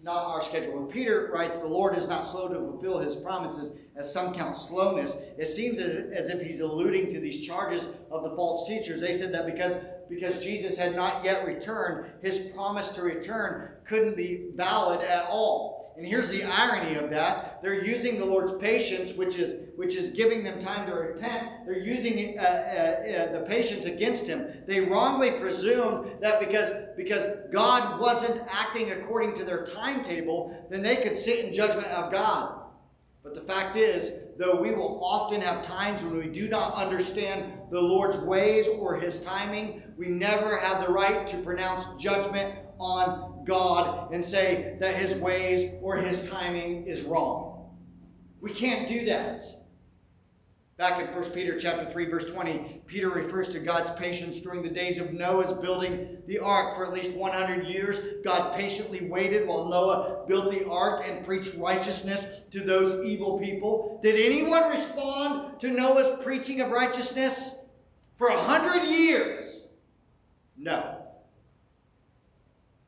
not 0.04 0.26
our 0.26 0.42
schedule. 0.42 0.78
When 0.78 0.92
Peter 0.92 1.30
writes, 1.34 1.60
The 1.60 1.68
Lord 1.68 1.98
is 1.98 2.10
not 2.10 2.28
slow 2.28 2.50
to 2.50 2.56
fulfill 2.56 3.00
His 3.00 3.16
promises, 3.16 3.78
as 3.96 4.12
some 4.12 4.34
count 4.34 4.56
slowness, 4.56 5.18
it 5.38 5.50
seems 5.50 5.80
as 5.80 6.30
if 6.30 6.42
he's 6.42 6.62
alluding 6.62 7.14
to 7.14 7.20
these 7.20 7.46
charges 7.46 7.88
of 8.10 8.24
the 8.24 8.36
false 8.36 8.68
teachers. 8.68 9.02
They 9.02 9.14
said 9.14 9.34
that 9.34 9.46
because, 9.46 9.76
because 10.10 10.40
Jesus 10.40 10.78
had 10.78 10.96
not 10.96 11.26
yet 11.26 11.46
returned, 11.46 12.10
his 12.22 12.40
promise 12.56 12.90
to 12.90 13.02
return 13.02 13.72
couldn't 13.84 14.16
be 14.16 14.50
valid 14.56 15.02
at 15.02 15.26
all. 15.30 15.81
And 16.02 16.10
here's 16.10 16.32
the 16.32 16.44
irony 16.44 16.96
of 16.96 17.12
that. 17.12 17.62
They're 17.62 17.86
using 17.86 18.18
the 18.18 18.26
Lord's 18.26 18.54
patience, 18.60 19.14
which 19.14 19.36
is, 19.36 19.70
which 19.76 19.96
is 19.96 20.10
giving 20.10 20.44
them 20.44 20.60
time 20.60 20.88
to 20.88 20.96
repent. 20.96 21.48
They're 21.64 21.78
using 21.78 22.40
uh, 22.40 22.42
uh, 22.42 22.46
uh, 22.48 23.32
the 23.34 23.46
patience 23.48 23.86
against 23.86 24.26
him. 24.26 24.48
They 24.66 24.80
wrongly 24.80 25.30
presumed 25.34 26.20
that 26.20 26.40
because, 26.40 26.72
because 26.98 27.28
God 27.54 28.02
wasn't 28.02 28.42
acting 28.50 28.94
according 28.94 29.36
to 29.36 29.46
their 29.46 29.64
timetable, 29.64 30.68
then 30.72 30.82
they 30.82 30.96
could 30.96 31.16
sit 31.16 31.46
in 31.46 31.54
judgment 31.54 31.90
of 31.90 32.12
God. 32.12 32.64
But 33.22 33.36
the 33.36 33.42
fact 33.42 33.78
is, 33.78 34.12
though 34.40 34.60
we 34.60 34.74
will 34.74 35.04
often 35.04 35.40
have 35.40 35.64
times 35.64 36.02
when 36.02 36.18
we 36.18 36.30
do 36.30 36.50
not 36.50 36.74
understand 36.74 37.54
the 37.70 37.80
Lord's 37.80 38.18
ways 38.18 38.68
or 38.68 38.96
his 38.96 39.22
timing, 39.24 39.84
we 39.98 40.08
never 40.08 40.58
have 40.58 40.84
the 40.84 40.92
right 40.92 41.28
to 41.28 41.38
pronounce 41.44 41.86
judgment 42.02 42.56
on 42.80 43.31
God 43.46 44.14
and 44.14 44.24
say 44.24 44.78
that 44.80 44.96
his 44.96 45.16
ways 45.16 45.74
or 45.82 45.98
his 45.98 46.30
timing 46.30 46.88
is 46.88 47.04
wrong. 47.04 47.70
We 48.42 48.52
can't 48.52 48.88
do 48.88 49.06
that. 49.06 49.44
Back 50.78 51.00
in 51.00 51.14
1 51.14 51.32
Peter 51.32 51.60
chapter 51.60 51.86
3, 51.86 52.06
verse 52.06 52.32
20, 52.32 52.82
Peter 52.88 53.10
refers 53.10 53.50
to 53.50 53.60
God's 53.60 53.92
patience 54.00 54.42
during 54.42 54.64
the 54.64 54.70
days 54.70 54.98
of 54.98 55.14
Noah's 55.14 55.54
building 55.54 56.18
the 56.26 56.40
ark 56.40 56.76
for 56.76 56.84
at 56.84 56.92
least 56.92 57.16
100 57.16 57.68
years. 57.68 58.00
God 58.24 58.56
patiently 58.56 59.08
waited 59.08 59.48
while 59.48 59.70
Noah 59.70 60.26
built 60.28 60.52
the 60.52 60.68
ark 60.68 61.06
and 61.08 61.24
preached 61.24 61.56
righteousness 61.56 62.26
to 62.50 62.62
those 62.62 63.06
evil 63.06 63.38
people. 63.38 64.00
Did 64.02 64.16
anyone 64.16 64.72
respond 64.72 65.60
to 65.60 65.70
Noah's 65.70 66.20
preaching 66.24 66.62
of 66.62 66.72
righteousness? 66.72 67.60
For 68.18 68.30
a 68.30 68.38
hundred 68.38 68.88
years? 68.88 69.68
No. 70.58 71.01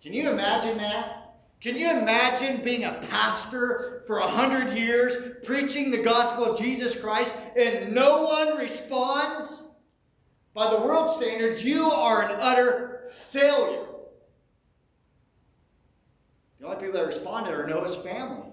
Can 0.04 0.12
you 0.12 0.30
imagine 0.30 0.78
that? 0.80 1.36
Can 1.62 1.78
you 1.78 1.90
imagine 1.90 2.62
being 2.62 2.84
a 2.84 2.92
pastor 3.10 4.04
for 4.06 4.18
a 4.18 4.28
hundred 4.28 4.78
years, 4.78 5.38
preaching 5.46 5.92
the 5.92 6.04
gospel 6.04 6.44
of 6.44 6.60
Jesus 6.60 7.00
Christ, 7.00 7.34
and 7.58 7.94
no 7.94 8.24
one 8.24 8.58
responds? 8.58 9.70
By 10.54 10.70
the 10.70 10.82
world 10.82 11.16
standards, 11.16 11.64
you 11.64 11.86
are 11.86 12.22
an 12.22 12.38
utter 12.42 13.06
failure. 13.12 13.86
The 16.60 16.66
only 16.66 16.78
people 16.86 17.00
that 17.00 17.08
responded 17.08 17.54
are 17.54 17.66
Noah's 17.66 17.96
family. 17.96 18.50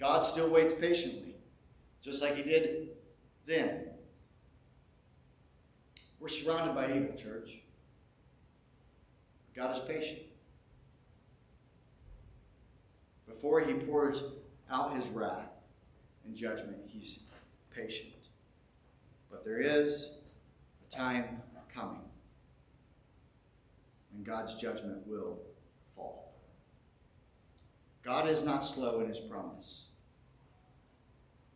God 0.00 0.24
still 0.24 0.50
waits 0.50 0.74
patiently, 0.74 1.36
just 2.02 2.20
like 2.20 2.34
he 2.34 2.42
did 2.42 2.88
then. 3.46 3.84
We're 6.18 6.26
surrounded 6.26 6.74
by 6.74 6.92
evil, 6.92 7.14
church. 7.14 7.60
God 9.54 9.76
is 9.76 9.80
patient. 9.80 10.22
Before 13.32 13.60
he 13.60 13.74
pours 13.74 14.22
out 14.70 14.94
his 14.94 15.08
wrath 15.08 15.50
and 16.24 16.36
judgment, 16.36 16.76
he's 16.86 17.20
patient. 17.74 18.28
But 19.30 19.44
there 19.44 19.60
is 19.60 20.10
a 20.86 20.94
time 20.94 21.40
coming 21.74 22.02
when 24.12 24.22
God's 24.22 24.54
judgment 24.54 25.06
will 25.06 25.38
fall. 25.96 26.34
God 28.04 28.28
is 28.28 28.44
not 28.44 28.60
slow 28.60 29.00
in 29.00 29.08
his 29.08 29.20
promise, 29.20 29.86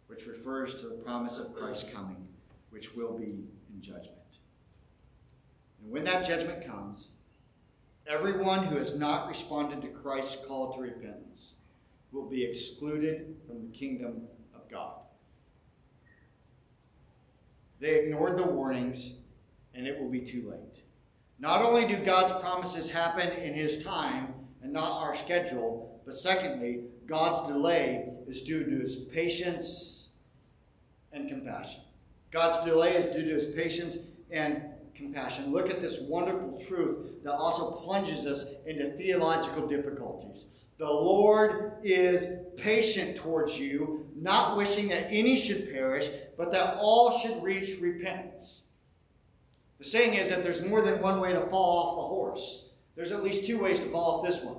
which 0.07 0.27
refers 0.27 0.81
to 0.81 0.89
the 0.89 0.95
promise 0.95 1.39
of 1.39 1.55
Christ's 1.55 1.93
coming, 1.93 2.27
which 2.71 2.95
will 2.95 3.19
be 3.19 3.45
in 3.73 3.81
judgment. 3.81 4.39
And 5.83 5.93
when 5.93 6.05
that 6.05 6.27
judgment 6.27 6.67
comes, 6.67 7.09
everyone 8.07 8.65
who 8.65 8.79
has 8.79 8.99
not 8.99 9.29
responded 9.29 9.83
to 9.83 9.89
Christ's 9.89 10.45
call 10.47 10.73
to 10.73 10.81
repentance 10.81 11.57
will 12.13 12.29
be 12.29 12.45
excluded 12.45 13.37
from 13.47 13.63
the 13.63 13.77
kingdom 13.77 14.23
of 14.55 14.69
God. 14.71 15.01
They 17.81 18.01
ignored 18.01 18.39
the 18.39 18.45
warnings, 18.45 19.13
and 19.75 19.87
it 19.87 20.01
will 20.01 20.09
be 20.09 20.21
too 20.21 20.49
late. 20.49 20.83
Not 21.39 21.63
only 21.63 21.87
do 21.87 21.97
God's 21.99 22.33
promises 22.41 22.89
happen 22.89 23.31
in 23.33 23.53
His 23.53 23.85
time 23.85 24.35
and 24.63 24.73
not 24.73 25.03
our 25.03 25.15
schedule, 25.15 26.01
but 26.07 26.17
secondly, 26.17 26.85
God's 27.07 27.47
delay 27.47 28.09
is 28.27 28.43
due 28.43 28.65
to 28.65 28.81
His 28.81 28.97
patience 28.97 30.11
and 31.13 31.29
compassion. 31.29 31.83
God's 32.31 32.65
delay 32.65 32.95
is 32.95 33.15
due 33.15 33.25
to 33.25 33.35
His 33.35 33.47
patience 33.47 33.97
and 34.31 34.63
compassion. 34.95 35.53
Look 35.53 35.69
at 35.69 35.81
this 35.81 36.01
wonderful 36.01 36.63
truth 36.67 37.23
that 37.23 37.35
also 37.35 37.73
plunges 37.73 38.25
us 38.27 38.47
into 38.67 38.87
theological 38.93 39.67
difficulties. 39.67 40.47
The 40.79 40.85
Lord 40.85 41.75
is 41.83 42.27
patient 42.57 43.17
towards 43.17 43.59
you, 43.59 44.07
not 44.15 44.57
wishing 44.57 44.89
that 44.89 45.07
any 45.11 45.37
should 45.37 45.73
perish, 45.73 46.09
but 46.37 46.53
that 46.53 46.77
all 46.79 47.19
should 47.19 47.43
reach 47.43 47.81
repentance. 47.81 48.65
The 49.79 49.85
saying 49.85 50.15
is 50.15 50.29
that 50.29 50.43
there's 50.43 50.63
more 50.63 50.83
than 50.83 51.01
one 51.01 51.21
way 51.21 51.33
to 51.33 51.47
fall 51.47 51.79
off 51.79 51.99
a 51.99 52.09
horse. 52.09 52.65
There's 52.95 53.13
at 53.13 53.25
least 53.25 53.47
two 53.47 53.59
ways 53.59 53.81
to 53.81 53.87
fall 53.87 54.19
off 54.19 54.27
this 54.27 54.43
one. 54.43 54.57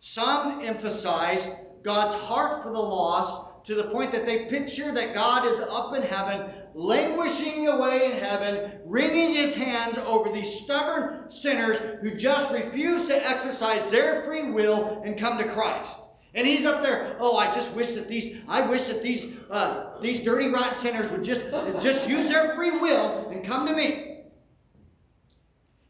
Some 0.00 0.60
emphasize 0.62 1.48
God's 1.82 2.14
heart 2.14 2.62
for 2.62 2.70
the 2.70 2.78
lost 2.78 3.64
to 3.66 3.74
the 3.74 3.90
point 3.90 4.12
that 4.12 4.26
they 4.26 4.46
picture 4.46 4.92
that 4.92 5.14
God 5.14 5.46
is 5.46 5.58
up 5.60 5.94
in 5.94 6.02
heaven 6.02 6.50
languishing 6.76 7.68
away 7.68 8.04
in 8.04 8.12
heaven, 8.12 8.70
wringing 8.84 9.32
his 9.32 9.54
hands 9.54 9.96
over 9.96 10.30
these 10.30 10.60
stubborn 10.60 11.30
sinners 11.30 11.78
who 12.02 12.14
just 12.14 12.52
refuse 12.52 13.06
to 13.06 13.26
exercise 13.26 13.88
their 13.88 14.22
free 14.24 14.50
will 14.50 15.02
and 15.02 15.18
come 15.18 15.38
to 15.38 15.48
Christ. 15.48 16.02
And 16.34 16.46
he's 16.46 16.66
up 16.66 16.82
there. 16.82 17.16
Oh, 17.18 17.38
I 17.38 17.46
just 17.46 17.72
wish 17.72 17.92
that 17.92 18.08
these, 18.08 18.42
I 18.46 18.60
wish 18.60 18.88
that 18.88 19.02
these, 19.02 19.38
uh, 19.50 19.98
these 20.02 20.22
dirty, 20.22 20.48
rotten 20.48 20.76
sinners 20.76 21.10
would 21.10 21.24
just, 21.24 21.50
just 21.80 22.10
use 22.10 22.28
their 22.28 22.54
free 22.54 22.72
will 22.72 23.30
and 23.30 23.42
come 23.42 23.66
to 23.66 23.72
me. 23.72 24.24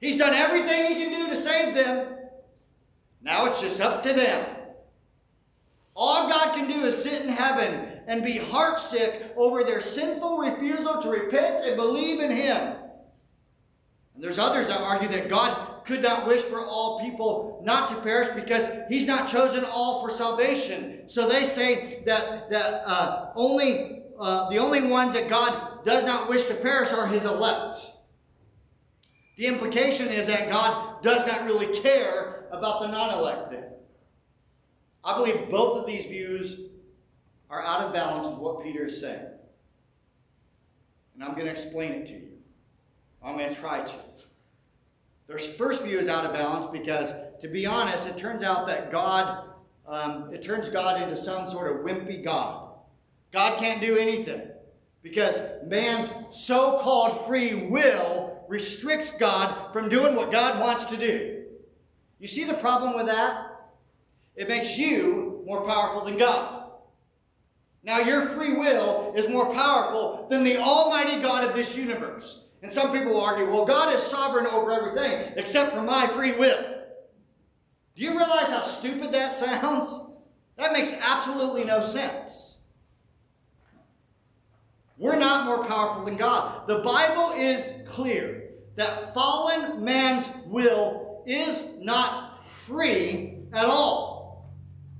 He's 0.00 0.18
done 0.18 0.34
everything 0.34 0.86
he 0.86 1.02
can 1.02 1.12
do 1.12 1.28
to 1.30 1.34
save 1.34 1.74
them, 1.74 2.14
Now 3.22 3.46
it's 3.46 3.60
just 3.60 3.80
up 3.80 4.04
to 4.04 4.12
them. 4.12 4.46
All 5.96 6.28
God 6.28 6.54
can 6.54 6.68
do 6.68 6.84
is 6.84 7.02
sit 7.02 7.22
in 7.22 7.28
heaven 7.28 7.95
and 8.06 8.24
be 8.24 8.38
heartsick 8.38 9.32
over 9.36 9.64
their 9.64 9.80
sinful 9.80 10.38
refusal 10.38 11.00
to 11.02 11.08
repent 11.08 11.64
and 11.64 11.76
believe 11.76 12.20
in 12.20 12.30
Him. 12.30 12.76
And 14.14 14.24
there's 14.24 14.38
others 14.38 14.68
that 14.68 14.80
argue 14.80 15.08
that 15.08 15.28
God 15.28 15.84
could 15.84 16.02
not 16.02 16.26
wish 16.26 16.42
for 16.42 16.64
all 16.64 17.00
people 17.00 17.60
not 17.64 17.88
to 17.90 17.96
perish 17.96 18.28
because 18.34 18.68
He's 18.88 19.06
not 19.06 19.28
chosen 19.28 19.64
all 19.64 20.00
for 20.00 20.10
salvation. 20.10 21.08
So 21.08 21.28
they 21.28 21.46
say 21.46 22.02
that 22.06 22.50
that 22.50 22.82
uh, 22.86 23.32
only 23.34 24.02
uh, 24.18 24.48
the 24.48 24.58
only 24.58 24.82
ones 24.82 25.12
that 25.12 25.28
God 25.28 25.84
does 25.84 26.04
not 26.06 26.28
wish 26.28 26.46
to 26.46 26.54
perish 26.54 26.92
are 26.92 27.06
His 27.06 27.24
elect. 27.24 27.78
The 29.36 29.46
implication 29.46 30.08
is 30.08 30.26
that 30.28 30.48
God 30.48 31.02
does 31.02 31.26
not 31.26 31.44
really 31.44 31.78
care 31.80 32.46
about 32.50 32.80
the 32.80 32.88
non-elect. 32.88 33.50
Then 33.50 33.64
I 35.04 35.16
believe 35.16 35.50
both 35.50 35.78
of 35.78 35.86
these 35.86 36.06
views 36.06 36.58
are 37.50 37.62
out 37.62 37.82
of 37.82 37.92
balance 37.92 38.28
with 38.28 38.38
what 38.38 38.62
Peter 38.62 38.86
is 38.86 39.00
saying. 39.00 39.26
And 41.14 41.24
I'm 41.24 41.32
going 41.32 41.46
to 41.46 41.50
explain 41.50 41.92
it 41.92 42.06
to 42.06 42.12
you. 42.12 42.32
I'm 43.22 43.36
going 43.36 43.52
to 43.52 43.58
try 43.58 43.82
to. 43.82 43.94
Their 45.26 45.38
first 45.38 45.82
view 45.82 45.98
is 45.98 46.08
out 46.08 46.24
of 46.24 46.32
balance 46.32 46.66
because, 46.66 47.12
to 47.40 47.48
be 47.48 47.66
honest, 47.66 48.08
it 48.08 48.16
turns 48.16 48.42
out 48.42 48.66
that 48.66 48.92
God, 48.92 49.48
um, 49.86 50.32
it 50.32 50.42
turns 50.42 50.68
God 50.68 51.02
into 51.02 51.16
some 51.16 51.50
sort 51.50 51.72
of 51.72 51.84
wimpy 51.84 52.22
God. 52.22 52.70
God 53.32 53.58
can't 53.58 53.80
do 53.80 53.96
anything 53.96 54.42
because 55.02 55.40
man's 55.64 56.10
so 56.30 56.78
called 56.78 57.26
free 57.26 57.68
will 57.68 58.44
restricts 58.48 59.10
God 59.10 59.72
from 59.72 59.88
doing 59.88 60.14
what 60.14 60.30
God 60.30 60.60
wants 60.60 60.86
to 60.86 60.96
do. 60.96 61.44
You 62.18 62.26
see 62.26 62.44
the 62.44 62.54
problem 62.54 62.94
with 62.94 63.06
that? 63.06 63.46
It 64.36 64.48
makes 64.48 64.78
you 64.78 65.42
more 65.44 65.64
powerful 65.66 66.04
than 66.04 66.16
God. 66.16 66.55
Now, 67.86 68.00
your 68.00 68.26
free 68.26 68.54
will 68.54 69.12
is 69.14 69.28
more 69.28 69.54
powerful 69.54 70.26
than 70.28 70.42
the 70.42 70.58
almighty 70.58 71.22
God 71.22 71.44
of 71.44 71.54
this 71.54 71.76
universe. 71.76 72.42
And 72.60 72.70
some 72.70 72.90
people 72.90 73.12
will 73.12 73.24
argue, 73.24 73.48
well, 73.48 73.64
God 73.64 73.94
is 73.94 74.02
sovereign 74.02 74.48
over 74.48 74.72
everything 74.72 75.34
except 75.36 75.72
for 75.72 75.82
my 75.82 76.08
free 76.08 76.32
will. 76.32 76.58
Do 77.94 78.02
you 78.02 78.10
realize 78.10 78.48
how 78.48 78.62
stupid 78.62 79.12
that 79.12 79.32
sounds? 79.34 80.00
That 80.56 80.72
makes 80.72 80.94
absolutely 80.94 81.62
no 81.62 81.80
sense. 81.80 82.58
We're 84.98 85.18
not 85.18 85.44
more 85.46 85.64
powerful 85.64 86.04
than 86.04 86.16
God. 86.16 86.66
The 86.66 86.78
Bible 86.78 87.34
is 87.36 87.70
clear 87.86 88.50
that 88.74 89.14
fallen 89.14 89.84
man's 89.84 90.28
will 90.46 91.22
is 91.24 91.74
not 91.78 92.44
free 92.44 93.38
at 93.52 93.66
all. 93.66 94.50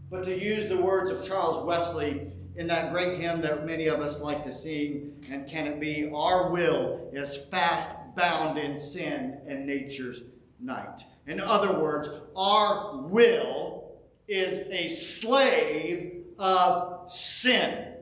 But 0.09 0.23
to 0.25 0.39
use 0.39 0.69
the 0.69 0.77
words 0.77 1.11
of 1.11 1.27
Charles 1.27 1.65
Wesley, 1.67 2.31
in 2.57 2.67
that 2.69 2.93
great 2.93 3.19
hymn 3.19 3.41
that 3.43 3.67
many 3.67 3.87
of 3.87 4.01
us 4.01 4.21
like 4.21 4.45
to 4.45 4.53
sing, 4.53 5.13
and 5.31 5.47
can 5.47 5.67
it 5.67 5.81
be, 5.81 6.11
our 6.15 6.51
will 6.51 7.11
is 7.13 7.37
fast 7.37 7.91
bound 8.17 8.59
in 8.59 8.79
sin 8.79 9.39
and 9.47 9.67
nature's 9.67 10.23
night. 10.59 11.03
In 11.27 11.41
other 11.41 11.79
words, 11.79 12.09
our 12.35 12.97
will 12.97 13.97
is 14.27 14.67
a 14.71 14.89
slave 14.89 16.25
of 16.39 17.11
sin. 17.11 17.93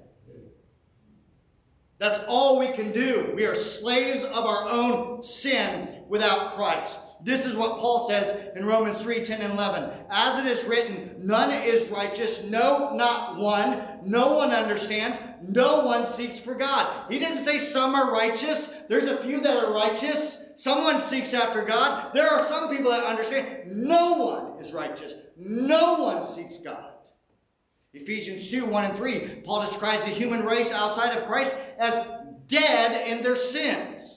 That's 1.99 2.21
all 2.29 2.59
we 2.59 2.69
can 2.69 2.93
do. 2.93 3.33
We 3.35 3.47
are 3.47 3.55
slaves 3.55 4.25
of 4.25 4.45
our 4.45 4.69
own 4.69 5.23
sin 5.25 6.05
without 6.09 6.53
Christ. 6.53 6.99
This 7.25 7.47
is 7.47 7.57
what 7.57 7.79
Paul 7.79 8.07
says 8.07 8.55
in 8.55 8.67
Romans 8.67 9.03
3 9.03 9.25
10 9.25 9.41
and 9.41 9.55
11. 9.55 9.91
As 10.11 10.39
it 10.39 10.47
is 10.47 10.67
written, 10.67 11.17
none 11.19 11.51
is 11.51 11.89
righteous, 11.89 12.45
no, 12.45 12.95
not 12.95 13.39
one. 13.39 13.83
No 14.05 14.35
one 14.35 14.51
understands, 14.51 15.19
no 15.43 15.81
one 15.81 16.07
seeks 16.07 16.39
for 16.39 16.55
God. 16.55 17.11
He 17.11 17.19
doesn't 17.19 17.43
say 17.43 17.59
some 17.59 17.95
are 17.95 18.13
righteous. 18.13 18.71
There's 18.91 19.07
a 19.07 19.17
few 19.17 19.41
that 19.41 19.57
are 19.57 19.73
righteous. 19.73 20.45
Someone 20.57 21.01
seeks 21.01 21.33
after 21.33 21.65
God. 21.65 22.13
There 22.13 22.29
are 22.29 22.45
some 22.45 22.69
people 22.69 22.91
that 22.91 23.05
understand 23.05 23.73
no 23.75 24.13
one 24.13 24.61
is 24.61 24.75
righteous, 24.75 25.15
no 25.39 25.95
one 25.95 26.27
seeks 26.27 26.59
God. 26.59 26.93
Ephesians 27.95 28.51
2 28.51 28.67
1 28.67 28.85
and 28.85 28.97
3, 28.97 29.43
Paul 29.45 29.63
describes 29.63 30.05
the 30.05 30.11
human 30.11 30.45
race 30.45 30.73
outside 30.73 31.17
of 31.17 31.25
Christ 31.25 31.57
as 31.79 32.07
dead 32.49 33.09
in 33.09 33.23
their 33.23 33.37
sins. 33.37 34.14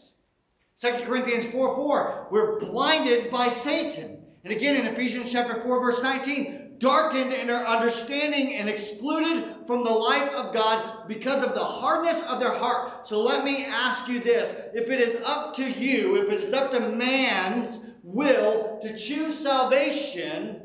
2 0.78 1.06
Corinthians 1.06 1.46
4 1.46 1.76
4, 1.76 2.28
we're 2.30 2.60
blinded 2.60 3.32
by 3.32 3.50
Satan. 3.50 4.24
And 4.44 4.54
again 4.54 4.76
in 4.76 4.86
Ephesians 4.86 5.32
chapter 5.32 5.60
4, 5.60 5.80
verse 5.82 6.04
19, 6.04 6.76
darkened 6.78 7.34
in 7.34 7.48
their 7.48 7.66
understanding 7.68 8.54
and 8.54 8.70
excluded 8.70 9.56
from 9.66 9.84
the 9.84 9.90
life 9.90 10.30
of 10.34 10.54
God 10.54 11.08
because 11.08 11.44
of 11.44 11.56
the 11.56 11.64
hardness 11.64 12.22
of 12.24 12.40
their 12.40 12.54
heart. 12.54 13.08
So 13.08 13.24
let 13.24 13.44
me 13.44 13.66
ask 13.66 14.08
you 14.08 14.20
this. 14.20 14.56
If 14.76 14.92
it 14.92 15.02
is 15.02 15.20
up 15.26 15.56
to 15.56 15.68
you, 15.68 16.22
if 16.22 16.30
it 16.30 16.44
is 16.44 16.54
up 16.54 16.70
to 16.72 16.80
man's 16.80 17.80
will 18.04 18.80
to 18.84 18.96
choose 18.96 19.36
salvation, 19.36 20.62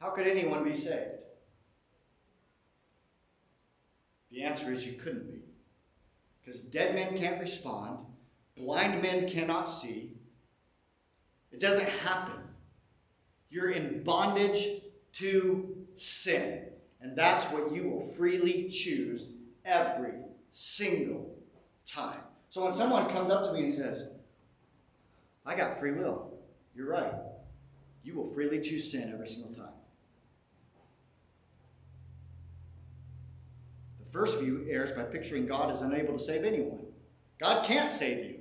how 0.00 0.10
could 0.10 0.28
anyone 0.28 0.62
be 0.62 0.76
saved? 0.76 1.10
The 4.30 4.44
answer 4.44 4.72
is 4.72 4.86
you 4.86 4.92
couldn't 4.92 5.26
be. 5.26 5.40
Because 6.44 6.60
dead 6.60 6.94
men 6.94 7.18
can't 7.18 7.40
respond 7.40 8.06
Blind 8.56 9.02
men 9.02 9.28
cannot 9.28 9.64
see. 9.64 10.12
It 11.52 11.60
doesn't 11.60 11.88
happen. 11.88 12.40
You're 13.50 13.70
in 13.70 14.02
bondage 14.02 14.82
to 15.14 15.76
sin. 15.94 16.64
And 17.00 17.16
that's 17.16 17.46
what 17.52 17.72
you 17.72 17.88
will 17.88 18.12
freely 18.16 18.68
choose 18.68 19.28
every 19.64 20.14
single 20.50 21.36
time. 21.86 22.20
So 22.48 22.64
when 22.64 22.72
someone 22.72 23.08
comes 23.10 23.30
up 23.30 23.44
to 23.44 23.52
me 23.52 23.64
and 23.64 23.74
says, 23.74 24.10
I 25.44 25.54
got 25.54 25.78
free 25.78 25.92
will, 25.92 26.32
you're 26.74 26.88
right. 26.88 27.12
You 28.02 28.14
will 28.14 28.28
freely 28.28 28.60
choose 28.60 28.90
sin 28.90 29.10
every 29.12 29.28
single 29.28 29.52
time. 29.52 29.74
The 34.04 34.10
first 34.10 34.40
view 34.40 34.66
errs 34.70 34.92
by 34.92 35.02
picturing 35.02 35.46
God 35.46 35.70
as 35.70 35.82
unable 35.82 36.16
to 36.16 36.24
save 36.24 36.44
anyone. 36.44 36.80
God 37.38 37.66
can't 37.66 37.92
save 37.92 38.24
you 38.24 38.35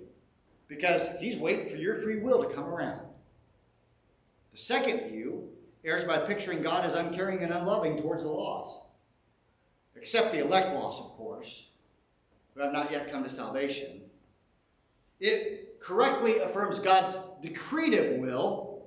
because 0.67 1.07
he's 1.19 1.37
waiting 1.37 1.69
for 1.69 1.75
your 1.75 2.01
free 2.01 2.19
will 2.19 2.43
to 2.43 2.53
come 2.53 2.65
around. 2.65 3.01
The 4.51 4.57
second 4.57 5.09
view 5.11 5.49
errs 5.83 6.05
by 6.05 6.17
picturing 6.19 6.63
God 6.63 6.85
as 6.85 6.95
uncaring 6.95 7.43
and 7.43 7.53
unloving 7.53 8.01
towards 8.01 8.23
the 8.23 8.29
lost, 8.29 8.81
except 9.95 10.31
the 10.31 10.39
elect 10.39 10.73
lost, 10.73 11.01
of 11.01 11.09
course, 11.11 11.67
who 12.53 12.61
have 12.61 12.73
not 12.73 12.91
yet 12.91 13.11
come 13.11 13.23
to 13.23 13.29
salvation. 13.29 14.01
It 15.19 15.79
correctly 15.79 16.39
affirms 16.39 16.79
God's 16.79 17.19
decretive 17.41 18.19
will, 18.19 18.83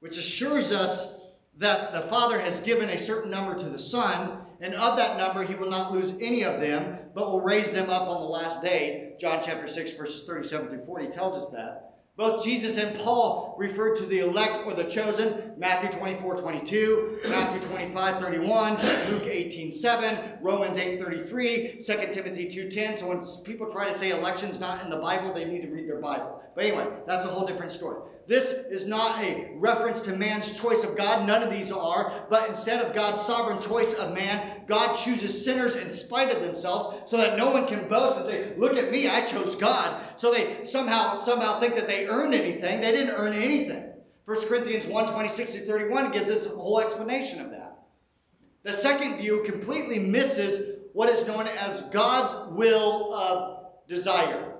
which 0.00 0.16
assures 0.16 0.72
us 0.72 1.20
that 1.58 1.92
the 1.92 2.00
Father 2.02 2.40
has 2.40 2.60
given 2.60 2.88
a 2.88 2.98
certain 2.98 3.30
number 3.30 3.54
to 3.58 3.68
the 3.68 3.78
Son, 3.78 4.39
and 4.60 4.74
of 4.74 4.96
that 4.96 5.16
number 5.16 5.42
he 5.42 5.54
will 5.54 5.70
not 5.70 5.92
lose 5.92 6.12
any 6.20 6.44
of 6.44 6.60
them, 6.60 6.98
but 7.14 7.26
will 7.26 7.40
raise 7.40 7.70
them 7.70 7.90
up 7.90 8.08
on 8.08 8.20
the 8.20 8.28
last 8.28 8.62
day. 8.62 9.14
John 9.18 9.40
chapter 9.42 9.68
6, 9.68 9.92
verses 9.92 10.24
37 10.24 10.68
through 10.68 10.84
40 10.84 11.08
tells 11.08 11.36
us 11.36 11.50
that. 11.50 11.90
Both 12.16 12.44
Jesus 12.44 12.76
and 12.76 12.98
Paul 12.98 13.54
referred 13.58 13.96
to 13.96 14.04
the 14.04 14.18
elect 14.18 14.66
or 14.66 14.74
the 14.74 14.84
chosen, 14.84 15.54
Matthew 15.56 15.90
24, 15.90 16.36
22, 16.36 17.20
Matthew 17.26 17.66
25, 17.66 18.20
31, 18.20 18.74
Luke 19.10 19.26
18, 19.26 19.72
7, 19.72 20.32
Romans 20.42 20.76
8, 20.76 21.00
33, 21.00 21.78
2 21.78 21.94
Timothy 22.12 22.46
2, 22.46 22.70
10. 22.70 22.96
So 22.96 23.08
when 23.08 23.26
people 23.44 23.70
try 23.70 23.88
to 23.88 23.94
say 23.94 24.10
election's 24.10 24.60
not 24.60 24.84
in 24.84 24.90
the 24.90 24.98
Bible, 24.98 25.32
they 25.32 25.46
need 25.46 25.62
to 25.62 25.68
read 25.68 25.88
their 25.88 26.00
Bible. 26.00 26.42
But 26.54 26.64
anyway, 26.64 26.88
that's 27.06 27.24
a 27.24 27.28
whole 27.28 27.46
different 27.46 27.72
story. 27.72 28.02
This 28.30 28.52
is 28.70 28.86
not 28.86 29.24
a 29.24 29.50
reference 29.56 30.00
to 30.02 30.16
man's 30.16 30.52
choice 30.52 30.84
of 30.84 30.96
God. 30.96 31.26
None 31.26 31.42
of 31.42 31.50
these 31.50 31.72
are. 31.72 32.26
But 32.30 32.48
instead 32.48 32.80
of 32.80 32.94
God's 32.94 33.20
sovereign 33.20 33.60
choice 33.60 33.92
of 33.94 34.14
man, 34.14 34.62
God 34.68 34.94
chooses 34.94 35.44
sinners 35.44 35.74
in 35.74 35.90
spite 35.90 36.30
of 36.30 36.40
themselves 36.40 37.10
so 37.10 37.16
that 37.16 37.36
no 37.36 37.50
one 37.50 37.66
can 37.66 37.88
boast 37.88 38.18
and 38.18 38.26
say, 38.26 38.54
look 38.56 38.76
at 38.76 38.92
me, 38.92 39.08
I 39.08 39.22
chose 39.22 39.56
God. 39.56 40.00
So 40.14 40.32
they 40.32 40.64
somehow, 40.64 41.16
somehow 41.16 41.58
think 41.58 41.74
that 41.74 41.88
they 41.88 42.06
earned 42.06 42.32
anything. 42.32 42.80
They 42.80 42.92
didn't 42.92 43.16
earn 43.16 43.32
anything. 43.32 43.94
1 44.26 44.46
Corinthians 44.46 44.86
1, 44.86 45.12
26 45.12 45.50
to 45.50 45.66
31 45.66 46.12
gives 46.12 46.30
us 46.30 46.46
a 46.46 46.50
whole 46.50 46.78
explanation 46.78 47.40
of 47.40 47.50
that. 47.50 47.82
The 48.62 48.72
second 48.72 49.18
view 49.18 49.42
completely 49.44 49.98
misses 49.98 50.78
what 50.92 51.08
is 51.08 51.26
known 51.26 51.48
as 51.48 51.80
God's 51.90 52.52
will 52.52 53.12
of 53.12 53.72
desire, 53.88 54.54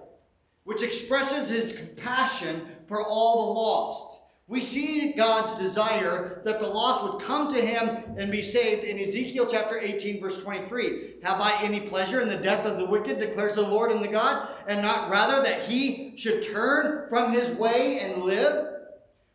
which 0.64 0.83
expresses 0.83 1.50
his 1.50 1.76
compassion 1.76 2.66
for 2.90 3.07
all 3.07 3.46
the 3.46 3.61
lost. 3.61 4.20
We 4.48 4.61
see 4.61 5.12
God's 5.12 5.55
desire 5.55 6.42
that 6.44 6.59
the 6.59 6.66
lost 6.66 7.05
would 7.05 7.22
come 7.22 7.55
to 7.55 7.61
him 7.64 8.16
and 8.18 8.33
be 8.33 8.42
saved 8.42 8.83
in 8.83 8.98
Ezekiel 8.98 9.46
chapter 9.48 9.79
18, 9.79 10.20
verse 10.20 10.42
23. 10.42 11.18
Have 11.22 11.40
I 11.40 11.62
any 11.62 11.83
pleasure 11.83 12.20
in 12.20 12.29
the 12.29 12.37
death 12.37 12.66
of 12.66 12.79
the 12.79 12.87
wicked, 12.87 13.20
declares 13.20 13.55
the 13.55 13.62
Lord 13.62 13.92
and 13.92 14.03
the 14.03 14.09
God, 14.09 14.48
and 14.66 14.83
not 14.83 15.09
rather 15.09 15.40
that 15.40 15.62
he 15.62 16.14
should 16.16 16.42
turn 16.42 17.09
from 17.09 17.33
his 17.33 17.55
way 17.55 18.00
and 18.00 18.24
live? 18.24 18.69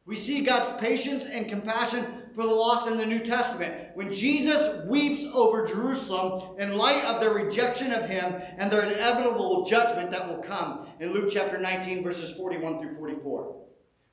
We 0.08 0.16
see 0.16 0.44
God's 0.44 0.70
patience 0.80 1.26
and 1.26 1.50
compassion 1.50 2.06
for 2.36 2.44
the 2.44 2.54
lost 2.54 2.88
in 2.88 2.98
the 2.98 3.06
New 3.08 3.20
Testament. 3.20 3.74
When 3.96 4.14
Jesus 4.14 4.86
weeps 4.86 5.26
over 5.34 5.66
Jerusalem 5.66 6.60
in 6.60 6.78
light 6.78 7.04
of 7.06 7.20
their 7.20 7.34
rejection 7.34 7.92
of 7.92 8.08
him 8.08 8.36
and 8.58 8.72
their 8.72 8.84
inevitable 8.84 9.66
judgment 9.66 10.12
that 10.12 10.28
will 10.28 10.44
come 10.44 10.88
in 11.00 11.12
Luke 11.12 11.32
chapter 11.32 11.58
19, 11.58 12.04
verses 12.04 12.38
41 12.38 12.80
through 12.80 12.94
44. 12.94 13.64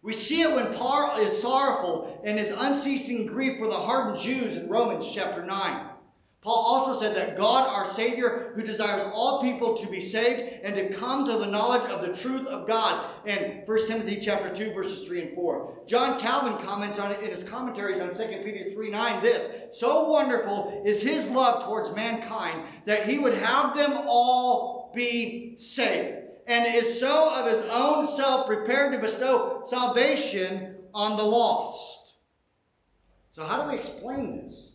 We 0.01 0.15
see 0.15 0.41
it 0.41 0.55
when 0.55 0.73
Paul 0.73 1.19
is 1.21 1.43
sorrowful 1.43 2.23
in 2.25 2.39
his 2.39 2.51
unceasing 2.51 3.27
grief 3.27 3.59
for 3.59 3.67
the 3.67 3.75
hardened 3.75 4.19
Jews 4.19 4.57
in 4.57 4.71
Romans 4.71 5.11
chapter 5.13 5.45
9. 5.45 5.92
Paul 6.43 6.65
also 6.67 6.93
said 6.99 7.15
that 7.15 7.37
God, 7.37 7.69
our 7.69 7.87
Savior, 7.87 8.53
who 8.57 8.65
desires 8.65 9.03
all 9.15 9.41
people 9.41 9.79
to 9.79 9.87
be 9.87 10.01
saved 10.01 10.43
and 10.65 10.75
to 10.75 10.93
come 10.93 11.25
to 11.25 11.39
the 11.39 11.47
knowledge 11.47 11.89
of 11.89 12.03
the 12.03 12.13
truth 12.13 12.49
of 12.49 12.67
God 12.67 13.09
in 13.25 13.63
1 13.65 13.87
Timothy 13.87 14.19
chapter 14.21 14.53
2, 14.53 14.75
verses 14.75 15.07
3 15.07 15.23
and 15.23 15.35
4. 15.37 15.83
John 15.87 16.19
Calvin 16.19 16.59
comments 16.67 16.99
on 16.99 17.13
it 17.13 17.21
in 17.21 17.31
his 17.31 17.45
commentaries 17.45 18.01
on 18.01 18.09
2 18.09 18.43
Peter 18.43 18.73
3 18.73 18.91
9 18.91 19.23
this 19.23 19.51
So 19.71 20.09
wonderful 20.09 20.83
is 20.85 21.01
his 21.01 21.29
love 21.29 21.63
towards 21.65 21.95
mankind 21.95 22.65
that 22.87 23.09
he 23.09 23.21
would 23.21 23.35
have 23.35 23.77
them 23.77 24.03
all 24.09 24.91
be 24.97 25.57
saved, 25.59 26.19
and 26.49 26.75
is 26.75 26.99
so 26.99 27.33
of 27.33 27.53
his 27.53 27.63
own 27.71 28.05
self 28.09 28.49
prepared 28.49 28.93
to 28.93 28.99
bestow 28.99 29.63
salvation 29.65 30.75
on 30.93 31.17
the 31.17 31.23
lost. 31.23 32.17
So, 33.31 33.45
how 33.45 33.63
do 33.63 33.71
we 33.71 33.77
explain 33.77 34.45
this? 34.45 34.72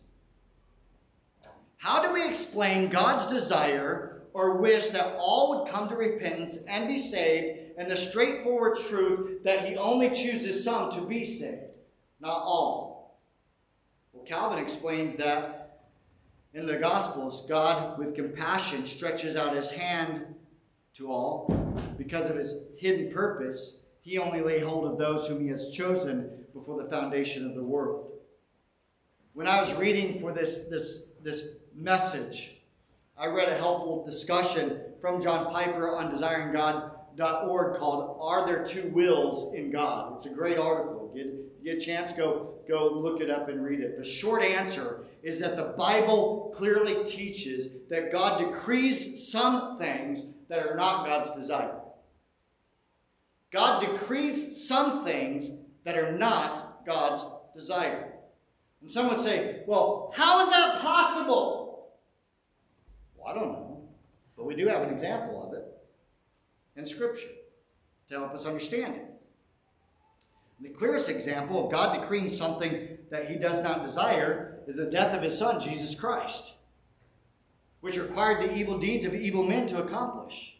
How 1.88 2.02
do 2.02 2.12
we 2.12 2.28
explain 2.28 2.90
God's 2.90 3.24
desire 3.24 4.20
or 4.34 4.58
wish 4.58 4.88
that 4.88 5.16
all 5.18 5.48
would 5.48 5.72
come 5.72 5.88
to 5.88 5.96
repentance 5.96 6.58
and 6.68 6.86
be 6.86 6.98
saved 6.98 7.78
and 7.78 7.90
the 7.90 7.96
straightforward 7.96 8.76
truth 8.76 9.42
that 9.44 9.66
he 9.66 9.74
only 9.78 10.10
chooses 10.10 10.62
some 10.62 10.90
to 10.90 11.00
be 11.00 11.24
saved, 11.24 11.62
not 12.20 12.42
all? 12.42 13.22
Well, 14.12 14.22
Calvin 14.26 14.58
explains 14.58 15.14
that 15.14 15.86
in 16.52 16.66
the 16.66 16.76
Gospels, 16.76 17.46
God, 17.48 17.98
with 17.98 18.14
compassion, 18.14 18.84
stretches 18.84 19.34
out 19.34 19.56
his 19.56 19.70
hand 19.70 20.34
to 20.92 21.10
all. 21.10 21.74
Because 21.96 22.28
of 22.28 22.36
his 22.36 22.66
hidden 22.76 23.10
purpose, 23.14 23.84
he 24.02 24.18
only 24.18 24.42
lay 24.42 24.60
hold 24.60 24.84
of 24.84 24.98
those 24.98 25.26
whom 25.26 25.40
he 25.40 25.48
has 25.48 25.70
chosen 25.70 26.44
before 26.52 26.82
the 26.82 26.90
foundation 26.90 27.46
of 27.46 27.54
the 27.54 27.64
world. 27.64 28.10
When 29.32 29.46
I 29.46 29.62
was 29.62 29.72
reading 29.72 30.20
for 30.20 30.32
this, 30.32 30.68
this, 30.68 31.12
this 31.22 31.57
message. 31.78 32.56
I 33.16 33.26
read 33.26 33.48
a 33.48 33.54
helpful 33.54 34.04
discussion 34.04 34.80
from 35.00 35.22
John 35.22 35.52
Piper 35.52 35.96
on 35.96 36.12
desiringgod.org 36.12 37.78
called 37.78 38.18
Are 38.20 38.46
There 38.46 38.64
Two 38.64 38.88
Wills 38.88 39.54
in 39.54 39.70
God? 39.70 40.14
It's 40.16 40.26
a 40.26 40.30
great 40.30 40.58
article. 40.58 41.12
Get, 41.14 41.64
get 41.64 41.76
a 41.78 41.80
chance, 41.80 42.12
go, 42.12 42.54
go 42.68 42.88
look 42.92 43.20
it 43.20 43.30
up 43.30 43.48
and 43.48 43.64
read 43.64 43.80
it. 43.80 43.96
The 43.96 44.04
short 44.04 44.42
answer 44.42 45.04
is 45.22 45.38
that 45.40 45.56
the 45.56 45.74
Bible 45.76 46.52
clearly 46.54 47.04
teaches 47.04 47.68
that 47.90 48.12
God 48.12 48.38
decrees 48.38 49.30
some 49.30 49.78
things 49.78 50.24
that 50.48 50.66
are 50.66 50.76
not 50.76 51.06
God's 51.06 51.30
desire. 51.32 51.80
God 53.50 53.80
decrees 53.80 54.66
some 54.66 55.04
things 55.04 55.50
that 55.84 55.96
are 55.96 56.12
not 56.12 56.84
God's 56.84 57.24
desire. 57.56 58.12
And 58.80 58.90
some 58.90 59.08
would 59.08 59.20
say, 59.20 59.62
well, 59.66 60.12
how 60.14 60.44
is 60.44 60.50
that 60.50 60.78
possible? 60.80 61.67
I 63.28 63.34
don't 63.34 63.52
know. 63.52 63.82
But 64.36 64.46
we 64.46 64.54
do 64.54 64.68
have 64.68 64.82
an 64.82 64.90
example 64.90 65.46
of 65.46 65.52
it 65.52 65.64
in 66.76 66.86
Scripture 66.86 67.28
to 68.08 68.18
help 68.18 68.32
us 68.32 68.46
understand 68.46 68.94
it. 68.94 69.04
The 70.60 70.70
clearest 70.70 71.10
example 71.10 71.64
of 71.64 71.70
God 71.70 72.00
decreeing 72.00 72.28
something 72.28 72.98
that 73.10 73.30
he 73.30 73.36
does 73.36 73.62
not 73.62 73.84
desire 73.84 74.60
is 74.66 74.76
the 74.76 74.90
death 74.90 75.14
of 75.14 75.22
his 75.22 75.36
son, 75.36 75.60
Jesus 75.60 75.94
Christ, 75.94 76.54
which 77.80 77.98
required 77.98 78.42
the 78.42 78.56
evil 78.56 78.78
deeds 78.78 79.04
of 79.04 79.14
evil 79.14 79.44
men 79.44 79.66
to 79.68 79.82
accomplish. 79.82 80.56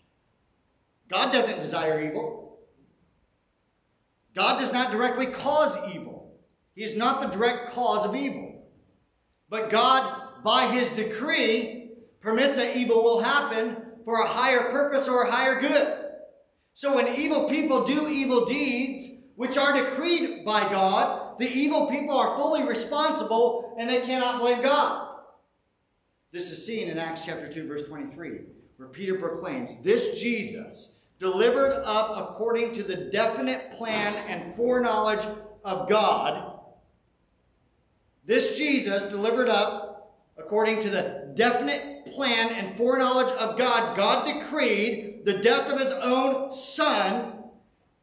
God 1.08 1.32
doesn't 1.32 1.60
desire 1.60 2.06
evil. 2.06 2.58
God 4.34 4.60
does 4.60 4.72
not 4.72 4.92
directly 4.92 5.26
cause 5.26 5.76
evil. 5.92 6.34
He 6.74 6.84
is 6.84 6.96
not 6.96 7.20
the 7.20 7.26
direct 7.28 7.70
cause 7.70 8.04
of 8.04 8.14
evil. 8.14 8.62
But 9.48 9.70
God, 9.70 10.44
by 10.44 10.66
his 10.66 10.90
decree, 10.90 11.77
permits 12.20 12.56
that 12.56 12.76
evil 12.76 13.02
will 13.02 13.22
happen 13.22 13.76
for 14.04 14.20
a 14.20 14.28
higher 14.28 14.70
purpose 14.70 15.08
or 15.08 15.22
a 15.22 15.30
higher 15.30 15.60
good. 15.60 15.96
So 16.74 16.94
when 16.94 17.14
evil 17.14 17.48
people 17.48 17.84
do 17.84 18.08
evil 18.08 18.44
deeds, 18.46 19.06
which 19.36 19.56
are 19.56 19.72
decreed 19.72 20.44
by 20.44 20.68
God, 20.70 21.38
the 21.38 21.50
evil 21.50 21.86
people 21.86 22.16
are 22.16 22.36
fully 22.36 22.64
responsible 22.64 23.76
and 23.78 23.88
they 23.88 24.00
cannot 24.00 24.40
blame 24.40 24.62
God. 24.62 25.16
This 26.32 26.50
is 26.50 26.64
seen 26.64 26.88
in 26.88 26.98
Acts 26.98 27.24
chapter 27.24 27.52
2, 27.52 27.66
verse 27.66 27.86
23, 27.86 28.40
where 28.76 28.88
Peter 28.88 29.14
proclaims, 29.14 29.70
This 29.82 30.20
Jesus, 30.20 30.98
delivered 31.18 31.82
up 31.84 32.30
according 32.30 32.72
to 32.74 32.82
the 32.82 33.10
definite 33.12 33.72
plan 33.72 34.14
and 34.28 34.54
foreknowledge 34.54 35.24
of 35.64 35.88
God, 35.88 36.58
this 38.24 38.58
Jesus, 38.58 39.04
delivered 39.04 39.48
up 39.48 40.18
according 40.36 40.80
to 40.80 40.90
the 40.90 41.32
definite 41.34 41.97
plan 42.18 42.52
and 42.52 42.76
foreknowledge 42.76 43.30
of 43.34 43.56
God, 43.56 43.96
God 43.96 44.26
decreed 44.26 45.24
the 45.24 45.34
death 45.34 45.70
of 45.70 45.78
his 45.78 45.92
own 45.92 46.50
son, 46.50 47.44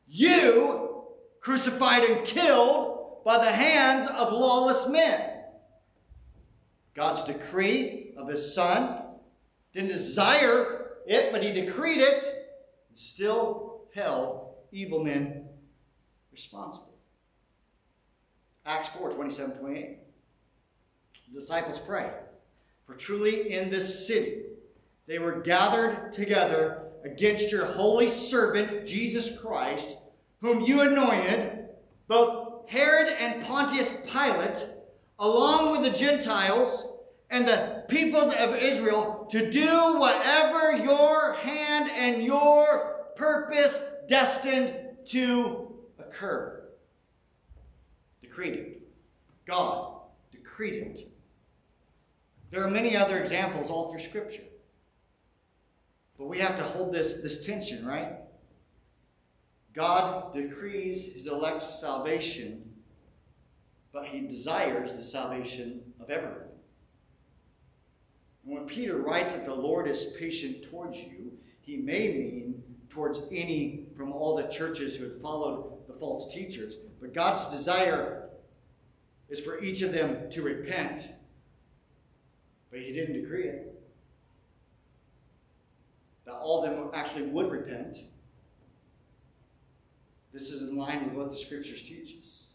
you 0.07 1.03
crucified 1.41 2.03
and 2.03 2.25
killed 2.25 3.23
by 3.25 3.39
the 3.39 3.51
hands 3.51 4.07
of 4.07 4.31
lawless 4.31 4.87
men. 4.87 5.41
God's 6.93 7.25
decree 7.25 8.13
of 8.15 8.29
his 8.29 8.55
son 8.55 9.01
didn't 9.73 9.89
desire 9.89 10.91
it, 11.05 11.33
but 11.33 11.43
he 11.43 11.51
decreed 11.51 11.99
it, 11.99 12.23
and 12.87 12.97
still 12.97 13.81
held 13.93 14.53
evil 14.71 15.03
men 15.03 15.49
responsible. 16.31 16.95
Acts 18.65 18.87
4 18.87 19.11
27 19.11 19.57
28. 19.57 19.97
The 21.27 21.39
disciples 21.41 21.79
pray. 21.79 22.11
For 22.85 22.95
truly 22.95 23.53
in 23.53 23.69
this 23.69 24.07
city 24.07 24.43
they 25.07 25.19
were 25.19 25.41
gathered 25.41 26.11
together 26.11 26.83
against 27.03 27.51
your 27.51 27.65
holy 27.65 28.09
servant, 28.09 28.87
Jesus 28.87 29.39
Christ, 29.39 29.97
whom 30.41 30.61
you 30.61 30.81
anointed, 30.81 31.65
both 32.07 32.69
Herod 32.69 33.13
and 33.19 33.43
Pontius 33.43 33.91
Pilate, 34.11 34.65
along 35.19 35.71
with 35.71 35.83
the 35.83 35.97
Gentiles 35.97 36.87
and 37.29 37.47
the 37.47 37.85
peoples 37.87 38.33
of 38.33 38.55
Israel, 38.55 39.27
to 39.29 39.51
do 39.51 39.99
whatever 39.99 40.75
your 40.77 41.33
hand 41.33 41.89
and 41.91 42.23
your 42.23 43.05
purpose 43.15 43.81
destined 44.07 44.75
to 45.05 45.75
occur. 45.99 46.63
Decreed 48.21 48.53
it. 48.53 48.81
God 49.45 50.01
decreed 50.31 50.73
it. 50.73 51.14
There 52.51 52.63
are 52.63 52.69
many 52.69 52.95
other 52.95 53.19
examples 53.19 53.69
all 53.69 53.89
through 53.89 54.01
Scripture. 54.01 54.43
But 56.17 56.27
we 56.27 56.39
have 56.39 56.55
to 56.57 56.63
hold 56.63 56.93
this, 56.93 57.15
this 57.21 57.45
tension, 57.45 57.85
right? 57.85 58.13
God 59.73 60.33
decrees 60.33 61.13
his 61.13 61.27
elect's 61.27 61.81
salvation, 61.81 62.71
but 63.91 64.05
he 64.05 64.21
desires 64.21 64.95
the 64.95 65.03
salvation 65.03 65.81
of 65.99 66.09
everyone. 66.09 66.47
And 68.45 68.53
when 68.53 68.65
Peter 68.65 68.97
writes 68.97 69.33
that 69.33 69.43
the 69.43 69.53
Lord 69.53 69.87
is 69.87 70.05
patient 70.17 70.63
towards 70.63 70.97
you, 70.97 71.33
he 71.61 71.77
may 71.77 72.07
mean 72.09 72.63
towards 72.89 73.19
any 73.31 73.87
from 73.97 74.13
all 74.13 74.37
the 74.37 74.47
churches 74.47 74.95
who 74.95 75.03
had 75.03 75.21
followed 75.21 75.85
the 75.87 75.93
false 75.93 76.33
teachers. 76.33 76.77
But 77.01 77.13
God's 77.13 77.47
desire 77.47 78.29
is 79.27 79.41
for 79.41 79.59
each 79.59 79.81
of 79.81 79.91
them 79.91 80.29
to 80.29 80.41
repent 80.41 81.09
but 82.75 82.83
he 82.83 82.91
didn't 82.91 83.13
decree 83.13 83.45
it. 83.45 83.81
That 86.25 86.33
all 86.33 86.61
of 86.61 86.69
them 86.69 86.89
actually 86.93 87.27
would 87.27 87.49
repent. 87.49 87.99
This 90.33 90.51
is 90.51 90.69
in 90.69 90.75
line 90.75 91.05
with 91.05 91.13
what 91.13 91.31
the 91.31 91.37
scriptures 91.37 91.81
teach 91.83 92.17
us. 92.21 92.47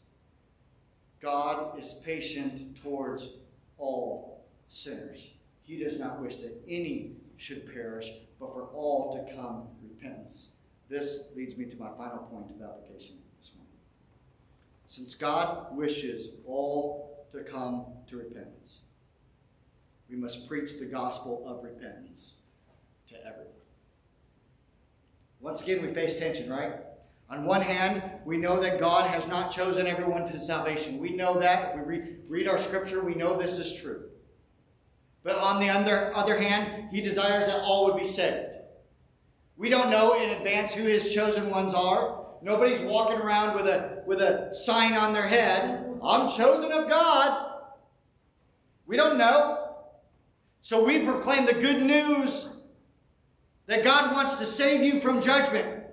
God 1.23 1.81
is 1.81 1.95
patient 2.05 2.77
towards 2.83 3.31
all 3.79 4.45
sinners. 4.69 5.27
He 5.63 5.83
does 5.83 5.99
not 5.99 6.21
wish 6.21 6.37
that 6.37 6.55
any 6.69 7.13
should 7.39 7.73
perish, 7.73 8.11
but 8.39 8.53
for 8.53 8.65
all 8.75 9.15
to 9.15 9.35
come 9.35 9.69
repentance. 9.83 10.51
This 10.91 11.21
leads 11.35 11.57
me 11.57 11.65
to 11.65 11.79
my 11.79 11.93
final 11.97 12.25
point 12.25 12.51
of 12.55 12.61
application 12.61 13.17
this 13.41 13.53
morning. 13.57 13.73
Since 14.87 15.15
God 15.15 15.75
wishes 15.75 16.29
all 16.47 17.27
to 17.33 17.43
come 17.43 17.87
to 18.09 18.19
repentance, 18.19 18.81
we 20.11 20.17
must 20.17 20.49
preach 20.49 20.79
the 20.79 20.87
gospel 20.87 21.45
of 21.47 21.63
repentance 21.63 22.37
to 23.09 23.17
everyone. 23.21 23.47
Once 25.39 25.63
again, 25.63 25.83
we 25.83 25.95
face 25.95 26.19
tension, 26.19 26.51
right? 26.51 26.75
On 27.31 27.45
one 27.45 27.63
hand, 27.63 28.03
we 28.25 28.37
know 28.37 28.61
that 28.61 28.81
God 28.81 29.09
has 29.09 29.29
not 29.29 29.53
chosen 29.53 29.87
everyone 29.87 30.27
to 30.31 30.41
salvation. 30.41 30.99
We 30.99 31.11
know 31.11 31.39
that. 31.39 31.71
If 31.71 31.77
we 31.77 31.83
read, 31.83 32.17
read 32.29 32.49
our 32.49 32.59
scripture, 32.59 33.05
we 33.05 33.15
know 33.15 33.39
this 33.39 33.59
is 33.59 33.81
true. 33.81 34.07
But 35.23 35.37
on 35.37 35.61
the 35.61 35.69
other, 35.69 36.15
other 36.15 36.37
hand, 36.37 36.91
he 36.91 37.01
desires 37.01 37.47
that 37.47 37.63
all 37.63 37.87
would 37.87 37.97
be 37.97 38.07
saved. 38.07 38.57
We 39.57 39.69
don't 39.69 39.91
know 39.91 40.21
in 40.21 40.31
advance 40.31 40.75
who 40.75 40.83
his 40.83 41.15
chosen 41.15 41.51
ones 41.51 41.73
are. 41.73 42.25
Nobody's 42.43 42.81
walking 42.81 43.21
around 43.21 43.55
with 43.55 43.67
a, 43.67 44.03
with 44.07 44.21
a 44.21 44.53
sign 44.55 44.95
on 44.95 45.13
their 45.13 45.29
head. 45.29 45.87
I'm 46.03 46.31
chosen 46.31 46.73
of 46.73 46.89
God. 46.89 47.47
We 48.87 48.97
don't 48.97 49.19
know. 49.19 49.60
So 50.63 50.85
we 50.85 51.05
proclaim 51.05 51.47
the 51.47 51.55
good 51.55 51.83
news 51.83 52.49
that 53.67 53.85
God 53.85 54.13
wants 54.13 54.39
to 54.39 54.45
save 54.45 54.83
you 54.83 55.01
from 55.01 55.21
judgment. 55.21 55.85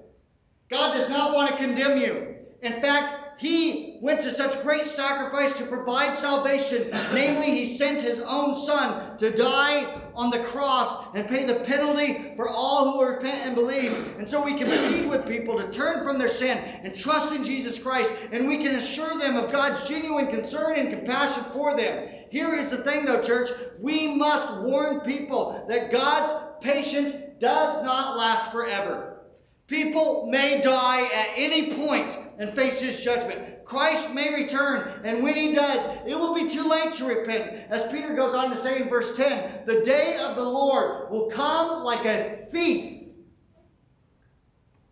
God 0.70 0.94
does 0.94 1.10
not 1.10 1.34
want 1.34 1.52
to 1.52 1.58
condemn 1.58 1.98
you. 1.98 2.36
In 2.62 2.74
fact, 2.74 3.42
he 3.42 4.00
went 4.02 4.22
to 4.22 4.32
such 4.32 4.62
great 4.64 4.88
sacrifice 4.88 5.58
to 5.60 5.66
provide 5.66 6.18
salvation. 6.18 6.90
Namely, 7.14 7.52
he 7.52 7.66
sent 7.66 8.02
his 8.02 8.20
own 8.20 8.56
son 8.56 9.16
to 9.20 9.32
die 9.32 10.02
on 10.16 10.32
the 10.32 10.40
cross 10.40 11.06
and 11.14 11.28
pay 11.28 11.44
the 11.44 11.60
penalty 11.60 12.34
for 12.36 12.50
all 12.50 12.94
who 12.94 13.04
repent 13.04 13.46
and 13.46 13.54
believe. 13.54 13.94
And 14.18 14.28
so 14.28 14.44
we 14.44 14.56
can 14.56 14.66
plead 14.66 15.08
with 15.08 15.28
people 15.28 15.60
to 15.60 15.70
turn 15.70 16.04
from 16.04 16.18
their 16.18 16.28
sin 16.28 16.58
and 16.58 16.96
trust 16.96 17.36
in 17.36 17.44
Jesus 17.44 17.78
Christ. 17.78 18.12
And 18.32 18.48
we 18.48 18.58
can 18.58 18.76
assure 18.76 19.18
them 19.20 19.36
of 19.36 19.52
God's 19.52 19.88
genuine 19.88 20.28
concern 20.28 20.76
and 20.78 20.90
compassion 20.90 21.44
for 21.54 21.78
them. 21.78 22.10
Here 22.30 22.54
is 22.56 22.72
the 22.72 22.78
thing, 22.78 23.06
though, 23.06 23.22
church. 23.22 23.50
We 23.80 24.08
must 24.08 24.62
warn 24.62 25.02
people 25.02 25.66
that 25.68 25.92
God's 25.92 26.34
patience 26.62 27.16
does 27.40 27.84
not 27.84 28.18
last 28.18 28.52
forever. 28.52 29.22
People 29.68 30.28
may 30.28 30.62
die 30.62 31.04
at 31.14 31.30
any 31.36 31.74
point 31.74 32.18
and 32.40 32.56
face 32.56 32.80
his 32.80 33.04
judgment. 33.04 33.66
Christ 33.66 34.14
may 34.14 34.34
return, 34.34 35.02
and 35.04 35.22
when 35.22 35.36
he 35.36 35.54
does, 35.54 35.86
it 36.06 36.18
will 36.18 36.34
be 36.34 36.48
too 36.48 36.64
late 36.68 36.94
to 36.94 37.06
repent. 37.06 37.70
As 37.70 37.92
Peter 37.92 38.16
goes 38.16 38.34
on 38.34 38.50
to 38.50 38.58
say 38.58 38.82
in 38.82 38.88
verse 38.88 39.18
10, 39.18 39.66
the 39.66 39.82
day 39.82 40.16
of 40.18 40.38
the 40.38 40.44
Lord 40.44 41.12
will 41.12 41.30
come 41.30 41.84
like 41.84 42.06
a 42.06 42.46
thief. 42.50 43.10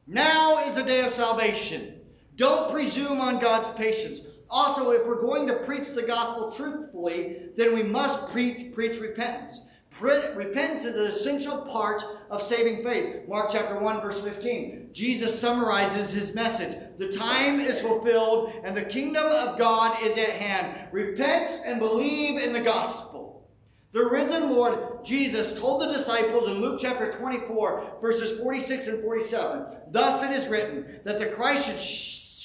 Now 0.07 0.67
is 0.67 0.75
a 0.75 0.83
day 0.83 1.05
of 1.05 1.13
salvation. 1.13 2.01
Don't 2.35 2.69
presume 2.69 3.21
on 3.21 3.39
God's 3.39 3.69
patience. 3.69 4.19
Also, 4.49 4.91
if 4.91 5.05
we're 5.05 5.21
going 5.21 5.47
to 5.47 5.55
preach 5.55 5.89
the 5.89 6.03
gospel 6.03 6.51
truthfully, 6.51 7.49
then 7.55 7.73
we 7.73 7.83
must 7.83 8.29
preach, 8.29 8.73
preach 8.73 8.99
repentance. 8.99 9.61
Repentance 9.99 10.83
is 10.83 10.97
an 10.97 11.07
essential 11.07 11.61
part 11.61 12.03
of 12.29 12.41
saving 12.41 12.83
faith. 12.83 13.27
Mark 13.29 13.49
chapter 13.51 13.79
1, 13.79 14.01
verse 14.01 14.21
15. 14.21 14.89
Jesus 14.91 15.39
summarizes 15.39 16.11
his 16.11 16.35
message. 16.35 16.77
The 16.97 17.11
time 17.11 17.59
is 17.59 17.81
fulfilled 17.81 18.51
and 18.63 18.75
the 18.75 18.83
kingdom 18.83 19.25
of 19.25 19.57
God 19.57 20.01
is 20.03 20.17
at 20.17 20.29
hand. 20.29 20.89
Repent 20.91 21.49
and 21.65 21.79
believe 21.79 22.41
in 22.41 22.51
the 22.51 22.61
gospel. 22.61 23.47
The 23.93 24.05
risen 24.05 24.51
Lord 24.51 25.05
Jesus 25.05 25.57
told 25.57 25.81
the 25.81 25.93
disciples 25.93 26.49
in 26.49 26.59
Luke 26.59 26.79
chapter 26.81 27.09
24, 27.13 27.99
verses 28.01 28.37
46 28.37 28.87
and 28.87 29.01
47, 29.01 29.65
Thus 29.91 30.21
it 30.21 30.31
is 30.31 30.49
written 30.49 30.99
that 31.05 31.19
the 31.19 31.27
Christ 31.27 31.67
should, 31.67 31.79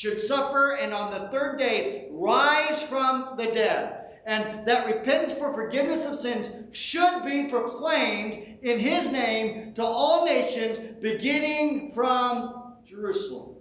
should 0.01 0.19
suffer 0.19 0.77
and 0.77 0.95
on 0.95 1.11
the 1.11 1.29
third 1.29 1.59
day 1.59 2.09
rise 2.11 2.83
from 2.83 3.35
the 3.37 3.45
dead 3.45 4.01
and 4.25 4.67
that 4.67 4.87
repentance 4.87 5.35
for 5.35 5.53
forgiveness 5.53 6.07
of 6.07 6.15
sins 6.15 6.49
should 6.73 7.23
be 7.23 7.49
proclaimed 7.51 8.59
in 8.63 8.79
his 8.79 9.13
name 9.13 9.75
to 9.75 9.85
all 9.85 10.25
nations, 10.25 10.79
beginning 10.79 11.93
from 11.93 12.77
Jerusalem. 12.87 13.57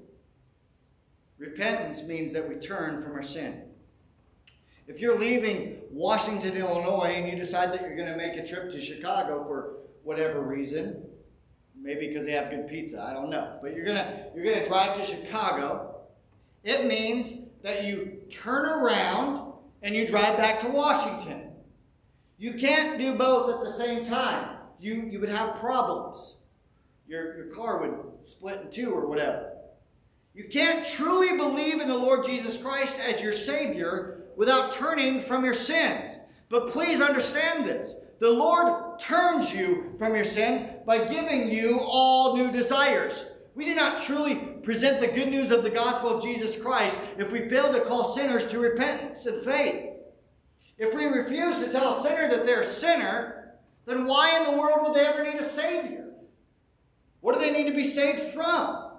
Repentance 1.38 2.04
means 2.04 2.32
that 2.32 2.48
we 2.48 2.56
turn 2.56 3.04
from 3.04 3.14
our 3.14 3.24
sin. 3.24 3.64
If 4.88 5.02
you're 5.02 5.20
leaving 5.20 5.82
Washington, 5.92 6.56
Illinois, 6.56 7.16
and 7.16 7.30
you 7.30 7.38
decide 7.38 7.74
that 7.74 7.82
you're 7.82 7.98
going 7.98 8.12
to 8.12 8.18
make 8.18 8.38
a 8.38 8.48
trip 8.48 8.72
to 8.72 8.80
Chicago 8.80 9.44
for 9.44 9.78
whatever 10.04 10.42
reason, 10.42 11.04
maybe 11.78 12.08
because 12.08 12.26
they 12.26 12.32
have 12.32 12.50
good 12.50 12.68
pizza, 12.68 13.02
I 13.02 13.14
don't 13.14 13.30
know, 13.30 13.60
but 13.62 13.76
you're 13.76 13.86
going 13.86 13.98
to 13.98 14.26
you're 14.36 14.46
going 14.46 14.60
to 14.60 14.66
drive 14.66 14.98
to 14.98 15.04
Chicago, 15.04 15.89
it 16.64 16.86
means 16.86 17.34
that 17.64 17.86
you 17.86 18.20
turn 18.30 18.66
around 18.66 19.54
and 19.82 19.96
you 19.96 20.08
drive 20.08 20.38
back 20.38 20.60
to 20.62 20.68
Washington. 20.68 21.52
You 22.38 22.54
can't 22.54 22.98
do 22.98 23.16
both 23.16 23.54
at 23.54 23.64
the 23.64 23.72
same 23.72 24.06
time. 24.06 24.58
You, 24.80 25.08
you 25.10 25.20
would 25.20 25.30
have 25.30 25.60
problems. 25.60 26.38
Your, 27.08 27.36
your 27.38 27.48
car 27.48 27.80
would 27.82 28.28
split 28.28 28.62
in 28.62 28.72
two 28.72 28.92
or 28.92 29.08
whatever. 29.08 29.52
You 30.34 30.46
can't 30.46 30.86
truly 30.86 31.36
believe 31.36 31.82
in 31.82 31.90
the 31.90 31.98
Lord 31.98 32.24
Jesus 32.24 32.56
Christ 32.56 33.00
as 33.00 33.22
your 33.22 33.34
Savior 33.34 34.22
without 34.38 34.72
turning 34.72 35.22
from 35.22 35.44
your 35.44 35.54
sins. 35.54 36.14
But 36.50 36.72
please 36.72 37.02
understand 37.02 37.66
this. 37.66 37.96
The 38.20 38.30
Lord 38.30 39.00
turns 39.00 39.54
you 39.54 39.96
from 39.98 40.16
your 40.16 40.26
sins 40.26 40.62
by 40.86 41.06
giving 41.06 41.50
you 41.50 41.80
all 41.82 42.38
new 42.38 42.52
desires. 42.52 43.26
We 43.56 43.66
do 43.66 43.76
not 43.76 44.02
truly 44.02 44.36
present 44.36 45.02
the 45.02 45.08
good 45.08 45.30
news 45.30 45.52
of 45.52 45.64
the 45.64 45.70
gospel 45.70 46.10
of 46.10 46.24
Jesus 46.24 46.60
Christ 46.60 47.00
if 47.18 47.32
we 47.32 47.50
fail 47.50 47.74
to 47.74 47.82
call 47.82 48.14
sinners 48.14 48.48
to 48.48 48.60
repentance 48.60 49.26
and 49.26 49.44
faith. 49.44 49.86
If 50.78 50.94
we 50.94 51.06
refuse 51.06 51.60
to 51.60 51.72
tell 51.72 51.98
a 51.98 52.02
sinner 52.02 52.30
that 52.30 52.46
they're 52.46 52.62
a 52.62 52.66
sinner, 52.66 53.56
then 53.86 54.06
why 54.06 54.38
in 54.38 54.46
the 54.46 54.58
world 54.58 54.80
would 54.84 54.94
they 54.94 55.06
ever 55.06 55.24
need 55.24 55.40
a 55.40 55.44
Savior? 55.44 56.06
What 57.22 57.34
do 57.34 57.42
they 57.42 57.52
need 57.52 57.70
to 57.70 57.76
be 57.76 57.84
saved 57.84 58.34
from? 58.34 58.92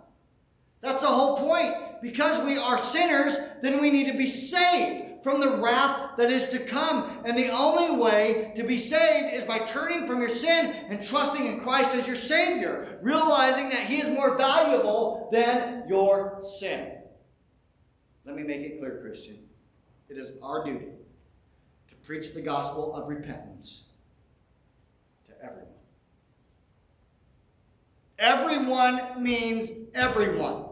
That's 0.83 1.03
the 1.03 1.09
whole 1.09 1.39
point. 1.39 2.03
Because 2.03 2.45
we 2.45 2.59
are 2.59 2.79
sinners, 2.79 3.37
then 3.63 3.81
we 3.81 3.91
need 3.91 4.11
to 4.11 4.19
be 4.19 4.27
saved 4.27 5.10
from 5.23 5.41
the 5.41 5.57
wrath 5.57 6.17
that 6.17 6.31
is 6.31 6.49
to 6.51 6.59
come. 6.59 7.23
And 7.25 7.37
the 7.37 7.51
only 7.51 7.97
way 8.01 8.53
to 8.57 8.65
be 8.65 8.79
saved 8.79 9.35
is 9.35 9.45
by 9.45 9.59
turning 9.59 10.07
from 10.07 10.21
your 10.21 10.29
sin 10.29 10.67
and 10.89 11.01
trusting 11.01 11.47
in 11.47 11.61
Christ 11.61 11.95
as 11.95 12.07
your 12.07 12.17
Savior, 12.17 12.99
realizing 13.03 13.69
that 13.71 13.85
He 13.85 14.01
is 14.01 14.09
more 14.09 14.37
valuable 14.37 15.29
than 15.33 15.85
your 15.89 16.39
sin. 16.43 16.97
Let 18.25 18.37
me 18.37 18.43
make 18.43 18.61
it 18.61 18.79
clear, 18.79 19.01
Christian. 19.03 19.39
It 20.09 20.19
is 20.19 20.33
our 20.43 20.65
duty 20.65 20.87
to 21.89 21.95
preach 21.97 22.33
the 22.35 22.43
gospel 22.43 22.95
of 22.95 23.09
repentance 23.09 23.89
to 25.27 25.33
everyone. 25.45 25.67
Everyone 28.19 29.23
means 29.23 29.71
everyone. 29.95 30.65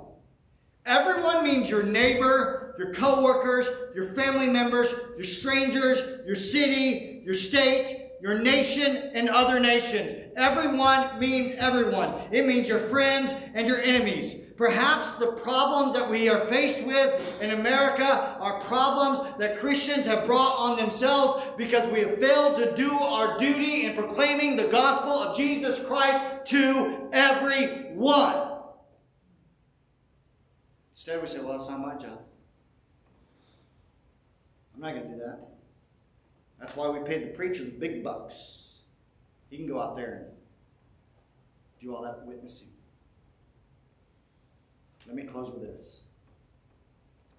Everyone 0.84 1.44
means 1.44 1.68
your 1.68 1.82
neighbor, 1.82 2.57
your 2.78 2.94
coworkers, 2.94 3.68
your 3.94 4.06
family 4.06 4.46
members, 4.46 4.94
your 5.16 5.24
strangers, 5.24 6.00
your 6.24 6.36
city, 6.36 7.22
your 7.24 7.34
state, 7.34 8.12
your 8.20 8.38
nation, 8.38 9.10
and 9.14 9.28
other 9.28 9.60
nations. 9.60 10.12
Everyone 10.36 11.18
means 11.18 11.52
everyone. 11.56 12.14
It 12.30 12.46
means 12.46 12.68
your 12.68 12.78
friends 12.78 13.34
and 13.54 13.66
your 13.66 13.80
enemies. 13.80 14.36
Perhaps 14.56 15.14
the 15.14 15.32
problems 15.32 15.94
that 15.94 16.10
we 16.10 16.28
are 16.28 16.40
faced 16.46 16.84
with 16.84 17.22
in 17.40 17.52
America 17.52 18.36
are 18.40 18.60
problems 18.60 19.20
that 19.38 19.56
Christians 19.58 20.04
have 20.06 20.26
brought 20.26 20.56
on 20.58 20.76
themselves 20.76 21.44
because 21.56 21.86
we 21.92 22.00
have 22.00 22.18
failed 22.18 22.56
to 22.56 22.74
do 22.74 22.92
our 22.92 23.38
duty 23.38 23.86
in 23.86 23.94
proclaiming 23.94 24.56
the 24.56 24.66
gospel 24.66 25.12
of 25.12 25.36
Jesus 25.36 25.84
Christ 25.84 26.24
to 26.46 27.08
everyone. 27.12 28.48
Instead, 30.90 31.20
we 31.20 31.28
say, 31.28 31.38
well, 31.38 31.54
it's 31.54 31.68
not 31.68 31.78
my 31.78 31.94
job. 31.94 32.27
I'm 34.78 34.82
not 34.82 34.94
going 34.94 35.08
to 35.08 35.14
do 35.14 35.18
that. 35.24 35.40
That's 36.60 36.76
why 36.76 36.88
we 36.88 37.00
pay 37.00 37.18
the 37.18 37.30
preacher 37.30 37.64
the 37.64 37.70
big 37.70 38.04
bucks. 38.04 38.78
He 39.50 39.56
can 39.56 39.66
go 39.66 39.82
out 39.82 39.96
there 39.96 40.14
and 40.14 40.26
do 41.80 41.96
all 41.96 42.02
that 42.02 42.24
witnessing. 42.24 42.68
Let 45.04 45.16
me 45.16 45.24
close 45.24 45.50
with 45.50 45.62
this. 45.62 46.02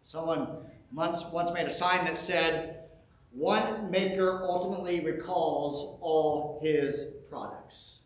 Someone 0.02 0.50
once, 0.94 1.24
once 1.32 1.54
made 1.54 1.66
a 1.66 1.72
sign 1.72 2.04
that 2.06 2.18
said, 2.18 2.80
one 3.32 3.90
maker 3.90 4.42
ultimately 4.44 5.00
recalls 5.00 5.98
all 6.02 6.60
his 6.62 7.14
products. 7.30 8.02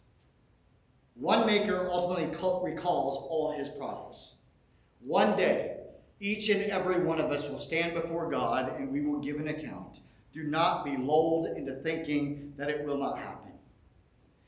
One 1.15 1.47
maker 1.47 1.87
ultimately 1.89 2.25
recalls 2.25 3.17
all 3.29 3.51
his 3.57 3.69
products. 3.69 4.35
One 4.99 5.35
day, 5.35 5.77
each 6.23 6.47
and 6.47 6.63
every 6.71 7.03
one 7.03 7.19
of 7.19 7.31
us 7.31 7.49
will 7.49 7.57
stand 7.57 7.93
before 7.93 8.31
God 8.31 8.79
and 8.79 8.89
we 8.89 9.01
will 9.01 9.19
give 9.19 9.41
an 9.41 9.49
account. 9.49 9.99
Do 10.33 10.43
not 10.43 10.85
be 10.85 10.95
lulled 10.95 11.57
into 11.57 11.75
thinking 11.75 12.53
that 12.55 12.69
it 12.69 12.85
will 12.85 12.97
not 12.97 13.19
happen. 13.19 13.51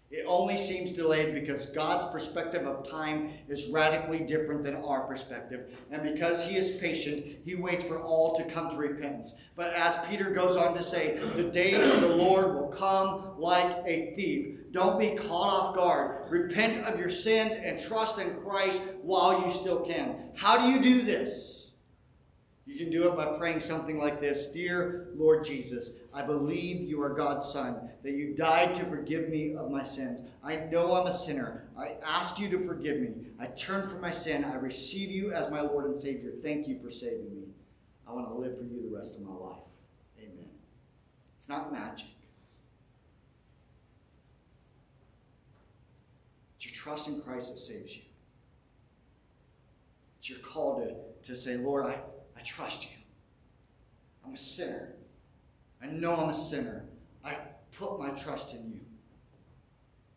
It 0.09 0.23
only 0.26 0.57
seems 0.57 0.93
delayed 0.93 1.34
because 1.34 1.65
God's 1.65 2.05
perspective 2.05 2.65
of 2.65 2.89
time 2.89 3.32
is 3.49 3.67
radically 3.71 4.19
different 4.19 4.63
than 4.63 4.76
our 4.76 5.01
perspective. 5.01 5.76
And 5.91 6.01
because 6.01 6.45
He 6.45 6.55
is 6.55 6.78
patient, 6.78 7.26
He 7.43 7.55
waits 7.55 7.84
for 7.84 8.01
all 8.01 8.38
to 8.38 8.45
come 8.45 8.69
to 8.69 8.78
repentance. 8.78 9.36
But 9.57 9.73
as 9.73 9.97
Peter 10.07 10.30
goes 10.30 10.55
on 10.55 10.76
to 10.76 10.84
say, 10.84 11.17
the 11.36 11.43
day 11.43 11.73
of 11.73 11.99
the 11.99 12.07
Lord 12.07 12.55
will 12.55 12.69
come 12.69 13.34
like 13.38 13.84
a 13.86 14.15
thief. 14.15 14.59
Don't 14.71 14.97
be 14.97 15.15
caught 15.15 15.49
off 15.49 15.76
guard. 15.76 16.32
Repent 16.32 16.86
of 16.86 16.97
your 16.97 17.09
sins 17.09 17.53
and 17.55 17.78
trust 17.78 18.17
in 18.17 18.36
Christ 18.36 18.82
while 19.01 19.41
you 19.45 19.51
still 19.51 19.82
can. 19.82 20.30
How 20.36 20.57
do 20.57 20.71
you 20.71 20.82
do 20.82 21.01
this? 21.01 21.64
You 22.68 22.76
can 22.78 22.89
do 22.89 23.07
it 23.07 23.16
by 23.16 23.38
praying 23.38 23.61
something 23.61 23.99
like 23.99 24.20
this 24.20 24.47
Dear 24.47 25.09
Lord 25.16 25.45
Jesus, 25.45 25.99
I 26.11 26.24
believe 26.24 26.82
you 26.82 27.01
are 27.01 27.13
God's 27.13 27.45
Son, 27.45 27.89
that 28.01 28.13
you 28.13 28.34
died 28.34 28.74
to 28.76 28.86
forgive 28.86 29.30
me 29.30 29.55
of 29.55 29.70
my 29.70 29.84
sins. 29.84 30.22
I 30.43 30.55
know 30.55 30.95
I'm 30.95 31.05
a 31.05 31.13
sinner. 31.13 31.66
I 31.78 31.97
ask 32.03 32.39
you 32.39 32.49
to 32.49 32.59
forgive 32.59 32.99
me. 32.99 33.13
I 33.39 33.47
turn 33.47 33.88
from 33.88 34.01
my 34.01 34.11
sin. 34.11 34.43
I 34.43 34.55
receive 34.55 35.11
you 35.11 35.32
as 35.32 35.51
my 35.51 35.61
Lord 35.61 35.86
and 35.86 35.99
Savior. 35.99 36.32
Thank 36.41 36.68
you 36.68 36.80
for 36.80 36.89
saving 36.89 37.36
me. 37.36 37.43
I 38.07 38.13
want 38.13 38.30
to 38.30 38.34
live 38.34 38.57
for 38.57 38.63
you 38.63 38.89
the 38.89 38.95
rest 38.95 39.16
of 39.16 39.22
my 39.22 39.34
life. 39.34 39.59
Amen. 40.20 40.49
It's 41.38 41.49
not 41.49 41.72
magic. 41.72 42.07
It's 46.57 46.66
your 46.66 46.74
trust 46.74 47.09
in 47.09 47.22
Christ 47.22 47.51
that 47.51 47.59
saves 47.59 47.95
you. 47.95 48.03
It's 50.18 50.30
your 50.32 50.39
call 50.39 50.80
to, 50.80 51.28
to 51.28 51.36
say, 51.36 51.57
Lord, 51.57 51.86
I 51.86 51.99
I 52.38 52.42
trust 52.42 52.84
you. 52.84 52.98
I'm 54.26 54.34
a 54.34 54.38
sinner. 54.38 54.96
I 55.82 55.88
know 55.88 56.16
I'm 56.16 56.30
a 56.30 56.36
sinner. 56.36 56.86
I 57.24 57.38
put 57.78 58.00
my 58.00 58.10
trust 58.12 58.54
in 58.54 58.72
you. 58.72 58.80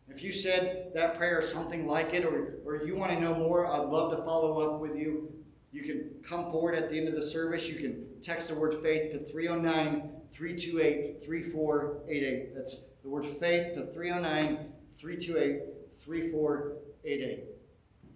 If 0.07 0.23
you 0.23 0.31
said 0.31 0.91
that 0.95 1.17
prayer 1.17 1.37
or 1.37 1.41
something 1.43 1.85
like 1.85 2.13
it, 2.13 2.25
or, 2.25 2.57
or 2.65 2.83
you 2.83 2.95
want 2.95 3.11
to 3.11 3.19
know 3.19 3.35
more, 3.35 3.67
I'd 3.67 3.87
love 3.89 4.11
to 4.17 4.23
follow 4.23 4.59
up 4.59 4.81
with 4.81 4.95
you. 4.95 5.31
You 5.71 5.83
can 5.83 6.09
come 6.23 6.51
forward 6.51 6.75
at 6.75 6.89
the 6.89 6.97
end 6.97 7.07
of 7.07 7.13
the 7.13 7.21
service. 7.21 7.69
You 7.69 7.75
can 7.75 8.07
text 8.21 8.47
the 8.47 8.55
word 8.55 8.81
faith 8.81 9.11
to 9.11 9.19
309 9.19 10.09
328 10.31 11.23
3488. 11.23 12.55
That's 12.55 12.79
the 13.03 13.09
word 13.09 13.25
faith 13.25 13.75
to 13.75 13.85
309 13.93 14.71
328 14.95 15.61
3488. 15.95 17.43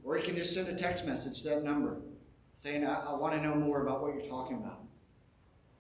Or 0.04 0.18
you 0.18 0.24
can 0.24 0.36
just 0.36 0.54
send 0.54 0.68
a 0.68 0.76
text 0.76 1.06
message 1.06 1.44
to 1.44 1.50
that 1.50 1.64
number 1.64 2.02
saying, 2.56 2.86
I, 2.86 2.96
I 3.08 3.14
want 3.16 3.34
to 3.34 3.42
know 3.42 3.56
more 3.56 3.82
about 3.82 4.02
what 4.02 4.14
you're 4.14 4.30
talking 4.30 4.58
about. 4.58 4.80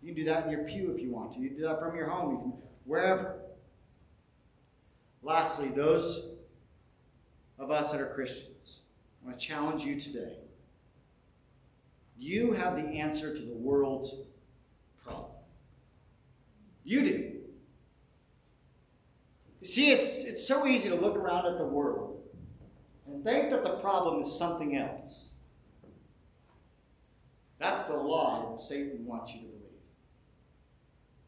You 0.02 0.14
can 0.14 0.24
do 0.24 0.30
that 0.30 0.46
in 0.46 0.52
your 0.52 0.64
pew 0.64 0.92
if 0.92 1.02
you 1.02 1.12
want 1.12 1.34
to. 1.34 1.40
You 1.40 1.50
can 1.50 1.58
do 1.58 1.64
that 1.64 1.80
from 1.80 1.96
your 1.96 2.08
home, 2.10 2.32
you 2.32 2.38
can 2.40 2.54
wherever. 2.86 3.40
Lastly, 5.22 5.70
those 5.70 6.28
of 7.58 7.72
us 7.72 7.92
that 7.92 8.02
are 8.02 8.08
Christians, 8.08 8.80
I 9.24 9.28
want 9.28 9.40
to 9.40 9.46
challenge 9.46 9.84
you 9.84 10.00
today. 10.00 10.36
You 12.18 12.52
have 12.52 12.76
the 12.76 13.00
answer 13.00 13.34
to 13.34 13.42
the 13.42 13.54
world's 13.54 14.14
problem. 15.04 15.32
You 16.84 17.02
do. 17.02 17.32
See, 19.62 19.92
it's, 19.92 20.26
it's 20.26 20.46
so 20.46 20.68
easy 20.68 20.90
to 20.90 20.96
look 20.96 21.16
around 21.16 21.46
at 21.46 21.58
the 21.58 21.66
world 21.66 22.22
and 23.08 23.24
think 23.24 23.50
that 23.50 23.64
the 23.64 23.78
problem 23.78 24.22
is 24.22 24.38
something 24.38 24.76
else. 24.76 25.33
That's 27.64 27.84
the 27.84 27.96
lie 27.96 28.44
that 28.52 28.60
Satan 28.60 29.06
wants 29.06 29.34
you 29.34 29.40
to 29.40 29.46
believe. 29.46 29.62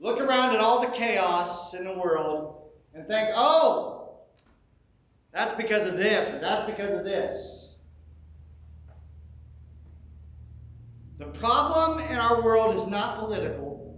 Look 0.02 0.20
around 0.20 0.54
at 0.54 0.60
all 0.60 0.82
the 0.82 0.92
chaos 0.92 1.74
in 1.74 1.86
the 1.86 1.98
world 1.98 2.72
and 2.94 3.08
think, 3.08 3.30
oh, 3.34 4.18
that's 5.32 5.54
because 5.54 5.88
of 5.88 5.96
this, 5.96 6.30
or 6.32 6.40
that's 6.40 6.70
because 6.70 7.00
of 7.00 7.06
this. 7.06 7.76
The 11.20 11.28
problem 11.28 12.02
in 12.02 12.18
our 12.18 12.42
world 12.42 12.76
is 12.76 12.86
not 12.86 13.18
political. 13.18 13.98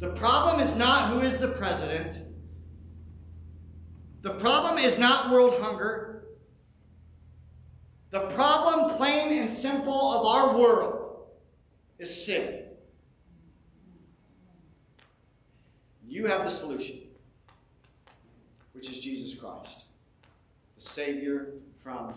The 0.00 0.10
problem 0.10 0.60
is 0.60 0.76
not 0.76 1.08
who 1.08 1.20
is 1.20 1.38
the 1.38 1.48
president. 1.48 2.20
The 4.20 4.34
problem 4.34 4.76
is 4.76 4.98
not 4.98 5.30
world 5.30 5.58
hunger. 5.62 6.26
The 8.10 8.26
problem, 8.28 8.94
plain 8.98 9.38
and 9.38 9.50
simple, 9.50 10.12
of 10.12 10.26
our 10.26 10.58
world 10.58 11.02
is 12.02 12.24
sin. 12.26 12.64
You 16.06 16.26
have 16.26 16.44
the 16.44 16.50
solution, 16.50 16.98
which 18.72 18.90
is 18.90 18.98
Jesus 18.98 19.38
Christ, 19.38 19.86
the 20.76 20.82
Savior 20.82 21.54
from 21.82 22.14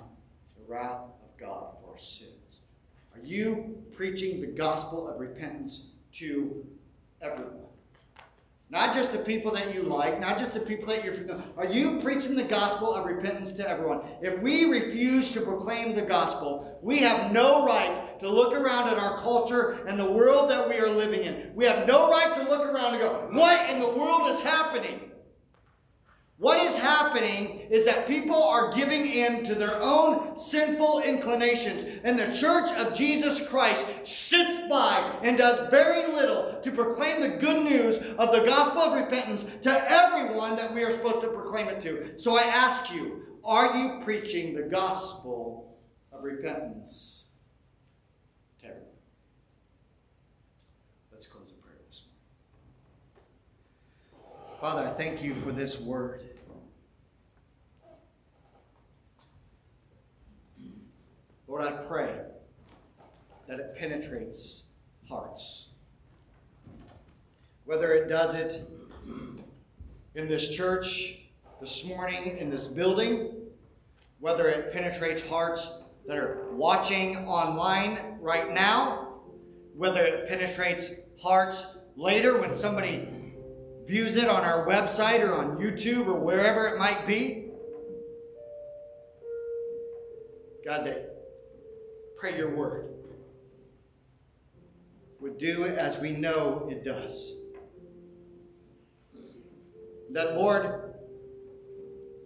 the 0.57 0.63
wrath 0.67 1.01
of 1.23 1.37
God 1.37 1.75
for 1.79 1.93
our 1.93 1.99
sins. 1.99 2.61
Are 3.13 3.23
you 3.23 3.81
preaching 3.93 4.41
the 4.41 4.47
gospel 4.47 5.07
of 5.07 5.19
repentance 5.19 5.91
to 6.13 6.65
everyone? 7.21 7.64
Not 8.75 8.93
just 8.93 9.13
the 9.13 9.19
people 9.19 9.53
that 9.53 9.73
you 9.73 9.83
like, 9.83 10.19
not 10.19 10.37
just 10.37 10.53
the 10.53 10.59
people 10.59 10.87
that 10.87 11.05
you're 11.05 11.13
familiar. 11.13 11.41
Are 11.55 11.65
you 11.65 12.01
preaching 12.01 12.35
the 12.35 12.43
gospel 12.43 12.93
of 12.93 13.05
repentance 13.05 13.53
to 13.53 13.65
everyone? 13.65 14.01
If 14.21 14.41
we 14.41 14.65
refuse 14.65 15.31
to 15.31 15.39
proclaim 15.39 15.95
the 15.95 16.01
gospel, 16.01 16.77
we 16.81 16.97
have 16.97 17.31
no 17.31 17.65
right 17.65 18.19
to 18.19 18.29
look 18.29 18.53
around 18.53 18.89
at 18.89 18.97
our 18.97 19.17
culture 19.19 19.85
and 19.87 19.97
the 19.97 20.11
world 20.11 20.51
that 20.51 20.67
we 20.67 20.75
are 20.75 20.89
living 20.89 21.21
in. 21.21 21.51
We 21.55 21.63
have 21.63 21.87
no 21.87 22.11
right 22.11 22.35
to 22.35 22.49
look 22.49 22.67
around 22.67 22.95
and 22.95 23.01
go, 23.01 23.29
what 23.31 23.69
in 23.69 23.79
the 23.79 23.87
world 23.87 24.27
is 24.27 24.41
happening? 24.41 25.09
What 26.37 26.59
is 26.59 26.77
happening 26.77 27.61
is 27.69 27.85
that 27.85 28.07
people 28.07 28.43
are 28.43 28.73
giving 28.73 29.05
in 29.05 29.45
to 29.45 29.55
their 29.55 29.81
own 29.81 30.35
sinful 30.35 31.03
inclinations, 31.03 31.85
and 32.03 32.19
the 32.19 32.33
church 32.33 32.69
of 32.73 32.93
Jesus 32.93 33.47
Christ 33.47 33.85
sits 34.03 34.59
by 34.67 35.17
and 35.23 35.37
does 35.37 35.69
very 35.69 36.05
little 36.07 36.59
to 36.61 36.71
proclaim 36.71 37.21
the 37.21 37.29
good 37.29 37.63
news 37.63 37.99
of 38.17 38.33
the 38.33 38.43
gospel 38.45 38.81
of 38.81 39.01
repentance 39.01 39.45
to 39.61 39.91
everyone 39.91 40.57
that 40.57 40.73
we 40.73 40.83
are 40.83 40.91
supposed 40.91 41.21
to 41.21 41.29
proclaim 41.29 41.69
it 41.69 41.81
to. 41.83 42.19
So 42.19 42.37
I 42.37 42.43
ask 42.43 42.93
you, 42.93 43.21
are 43.45 43.77
you 43.77 44.01
preaching 44.03 44.55
the 44.55 44.63
gospel 44.63 45.77
of 46.11 46.21
repentance 46.23 47.29
to 48.59 48.65
everyone? 48.65 48.89
Let's 51.13 51.27
close 51.27 51.49
in 51.49 51.55
prayer 51.63 51.77
this 51.87 52.03
morning. 52.03 52.15
Father, 54.61 54.83
I 54.83 54.89
thank 54.91 55.21
you 55.21 55.35
for 55.35 55.51
this 55.51 55.81
word. 55.81 56.21
Lord, 61.45 61.61
I 61.61 61.71
pray 61.71 62.21
that 63.47 63.59
it 63.59 63.75
penetrates 63.77 64.63
hearts. 65.09 65.73
Whether 67.65 67.93
it 67.93 68.07
does 68.07 68.33
it 68.33 68.61
in 70.15 70.29
this 70.29 70.55
church 70.55 71.25
this 71.59 71.85
morning, 71.85 72.37
in 72.37 72.49
this 72.49 72.67
building, 72.67 73.33
whether 74.19 74.47
it 74.47 74.71
penetrates 74.71 75.27
hearts 75.27 75.69
that 76.07 76.17
are 76.17 76.47
watching 76.53 77.17
online 77.27 78.17
right 78.21 78.51
now, 78.53 79.15
whether 79.75 80.01
it 80.01 80.29
penetrates 80.29 80.91
hearts 81.21 81.75
later 81.97 82.39
when 82.39 82.53
somebody 82.53 83.09
views 83.85 84.15
it 84.15 84.27
on 84.27 84.43
our 84.43 84.65
website 84.65 85.21
or 85.21 85.33
on 85.33 85.57
YouTube 85.57 86.07
or 86.07 86.19
wherever 86.19 86.67
it 86.67 86.79
might 86.79 87.05
be. 87.05 87.49
God, 90.65 90.85
that 90.87 91.15
pray 92.17 92.37
your 92.37 92.55
word 92.55 92.89
would 95.19 95.37
do 95.37 95.65
as 95.65 95.99
we 95.99 96.11
know 96.11 96.67
it 96.69 96.83
does. 96.83 97.35
That, 100.11 100.35
Lord, 100.35 100.93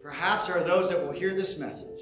perhaps 0.01 0.49
are 0.49 0.63
those 0.63 0.89
that 0.89 1.05
will 1.05 1.11
hear 1.11 1.33
this 1.33 1.57
message. 1.57 1.99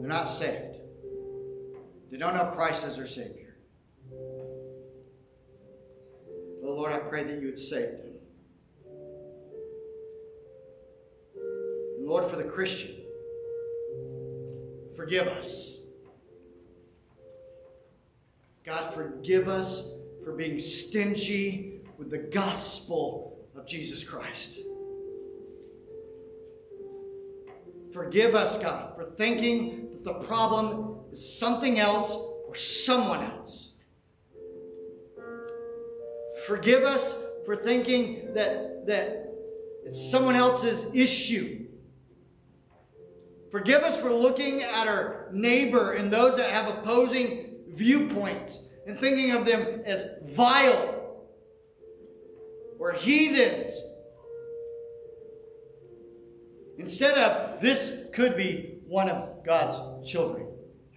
They're 0.00 0.08
not 0.08 0.24
saved. 0.24 0.78
They 2.10 2.16
don't 2.18 2.34
know 2.34 2.46
Christ 2.46 2.84
as 2.84 2.96
their 2.96 3.06
Savior. 3.06 3.41
But 6.72 6.78
Lord, 6.78 6.92
I 6.94 7.00
pray 7.00 7.22
that 7.24 7.38
you 7.38 7.48
would 7.48 7.58
save 7.58 7.90
them. 7.90 8.14
And 11.98 12.08
Lord, 12.08 12.30
for 12.30 12.36
the 12.36 12.44
Christian, 12.44 12.96
Forgive 14.96 15.28
us. 15.28 15.80
God, 18.64 18.94
forgive 18.94 19.48
us 19.48 19.86
for 20.24 20.32
being 20.32 20.58
stingy 20.58 21.82
with 21.98 22.08
the 22.08 22.16
gospel 22.16 23.46
of 23.54 23.66
Jesus 23.66 24.02
Christ. 24.02 24.60
Forgive 27.92 28.34
us, 28.34 28.58
God, 28.58 28.96
for 28.96 29.10
thinking 29.18 29.90
that 29.90 30.04
the 30.04 30.14
problem 30.14 31.00
is 31.12 31.38
something 31.38 31.78
else 31.78 32.14
or 32.48 32.54
someone 32.54 33.22
else. 33.22 33.71
Forgive 36.46 36.82
us 36.82 37.16
for 37.44 37.56
thinking 37.56 38.34
that, 38.34 38.86
that 38.86 39.32
it's 39.84 40.10
someone 40.10 40.36
else's 40.36 40.86
issue. 40.94 41.66
Forgive 43.50 43.82
us 43.82 44.00
for 44.00 44.10
looking 44.10 44.62
at 44.62 44.86
our 44.86 45.28
neighbor 45.32 45.92
and 45.92 46.10
those 46.10 46.36
that 46.36 46.50
have 46.50 46.68
opposing 46.68 47.56
viewpoints 47.68 48.66
and 48.86 48.98
thinking 48.98 49.32
of 49.32 49.44
them 49.44 49.82
as 49.84 50.06
vile 50.24 51.26
or 52.78 52.92
heathens. 52.92 53.80
Instead 56.78 57.18
of, 57.18 57.60
this 57.60 58.04
could 58.12 58.36
be 58.36 58.78
one 58.86 59.08
of 59.08 59.44
God's 59.44 60.08
children. 60.08 60.48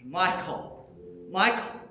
My 0.06 0.32
call, 0.42 0.96
my 1.30 1.52
call 1.52 1.82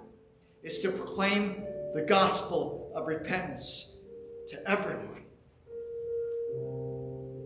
is 0.63 0.81
to 0.81 0.91
proclaim 0.91 1.64
the 1.95 2.03
gospel 2.03 2.90
of 2.92 3.07
repentance 3.07 3.95
to 4.49 4.68
everyone. 4.68 5.22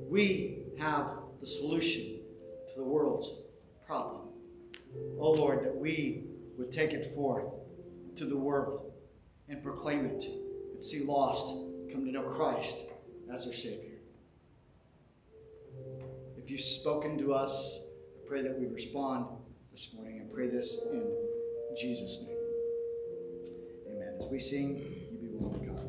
We 0.08 0.60
have 0.78 1.10
the 1.38 1.46
solution 1.46 2.20
to 2.72 2.74
the 2.78 2.82
world's 2.82 3.30
problem. 3.86 4.28
Oh 5.20 5.32
Lord, 5.32 5.66
that 5.66 5.76
we 5.76 6.24
would 6.56 6.72
take 6.72 6.92
it 6.92 7.14
forth 7.14 7.44
to 8.16 8.24
the 8.24 8.38
world 8.38 8.90
and 9.50 9.62
proclaim 9.62 10.06
it 10.06 10.24
and 10.72 10.82
see 10.82 11.04
lost 11.04 11.54
come 11.92 12.06
to 12.06 12.10
know 12.10 12.22
Christ 12.22 12.86
as 13.30 13.44
their 13.44 13.54
Savior. 13.54 13.98
If 16.38 16.50
you've 16.50 16.60
spoken 16.62 17.18
to 17.18 17.34
us, 17.34 17.80
I 18.16 18.26
pray 18.26 18.40
that 18.40 18.58
we 18.58 18.66
respond 18.66 19.26
this 19.72 19.92
morning 19.94 20.20
and 20.20 20.32
pray 20.32 20.48
this 20.48 20.80
in 20.90 21.06
Jesus' 21.76 22.24
name. 22.26 22.37
As 24.20 24.26
we 24.30 24.40
sing, 24.40 24.82
you 25.20 25.28
be 25.60 25.66
God. 25.66 25.87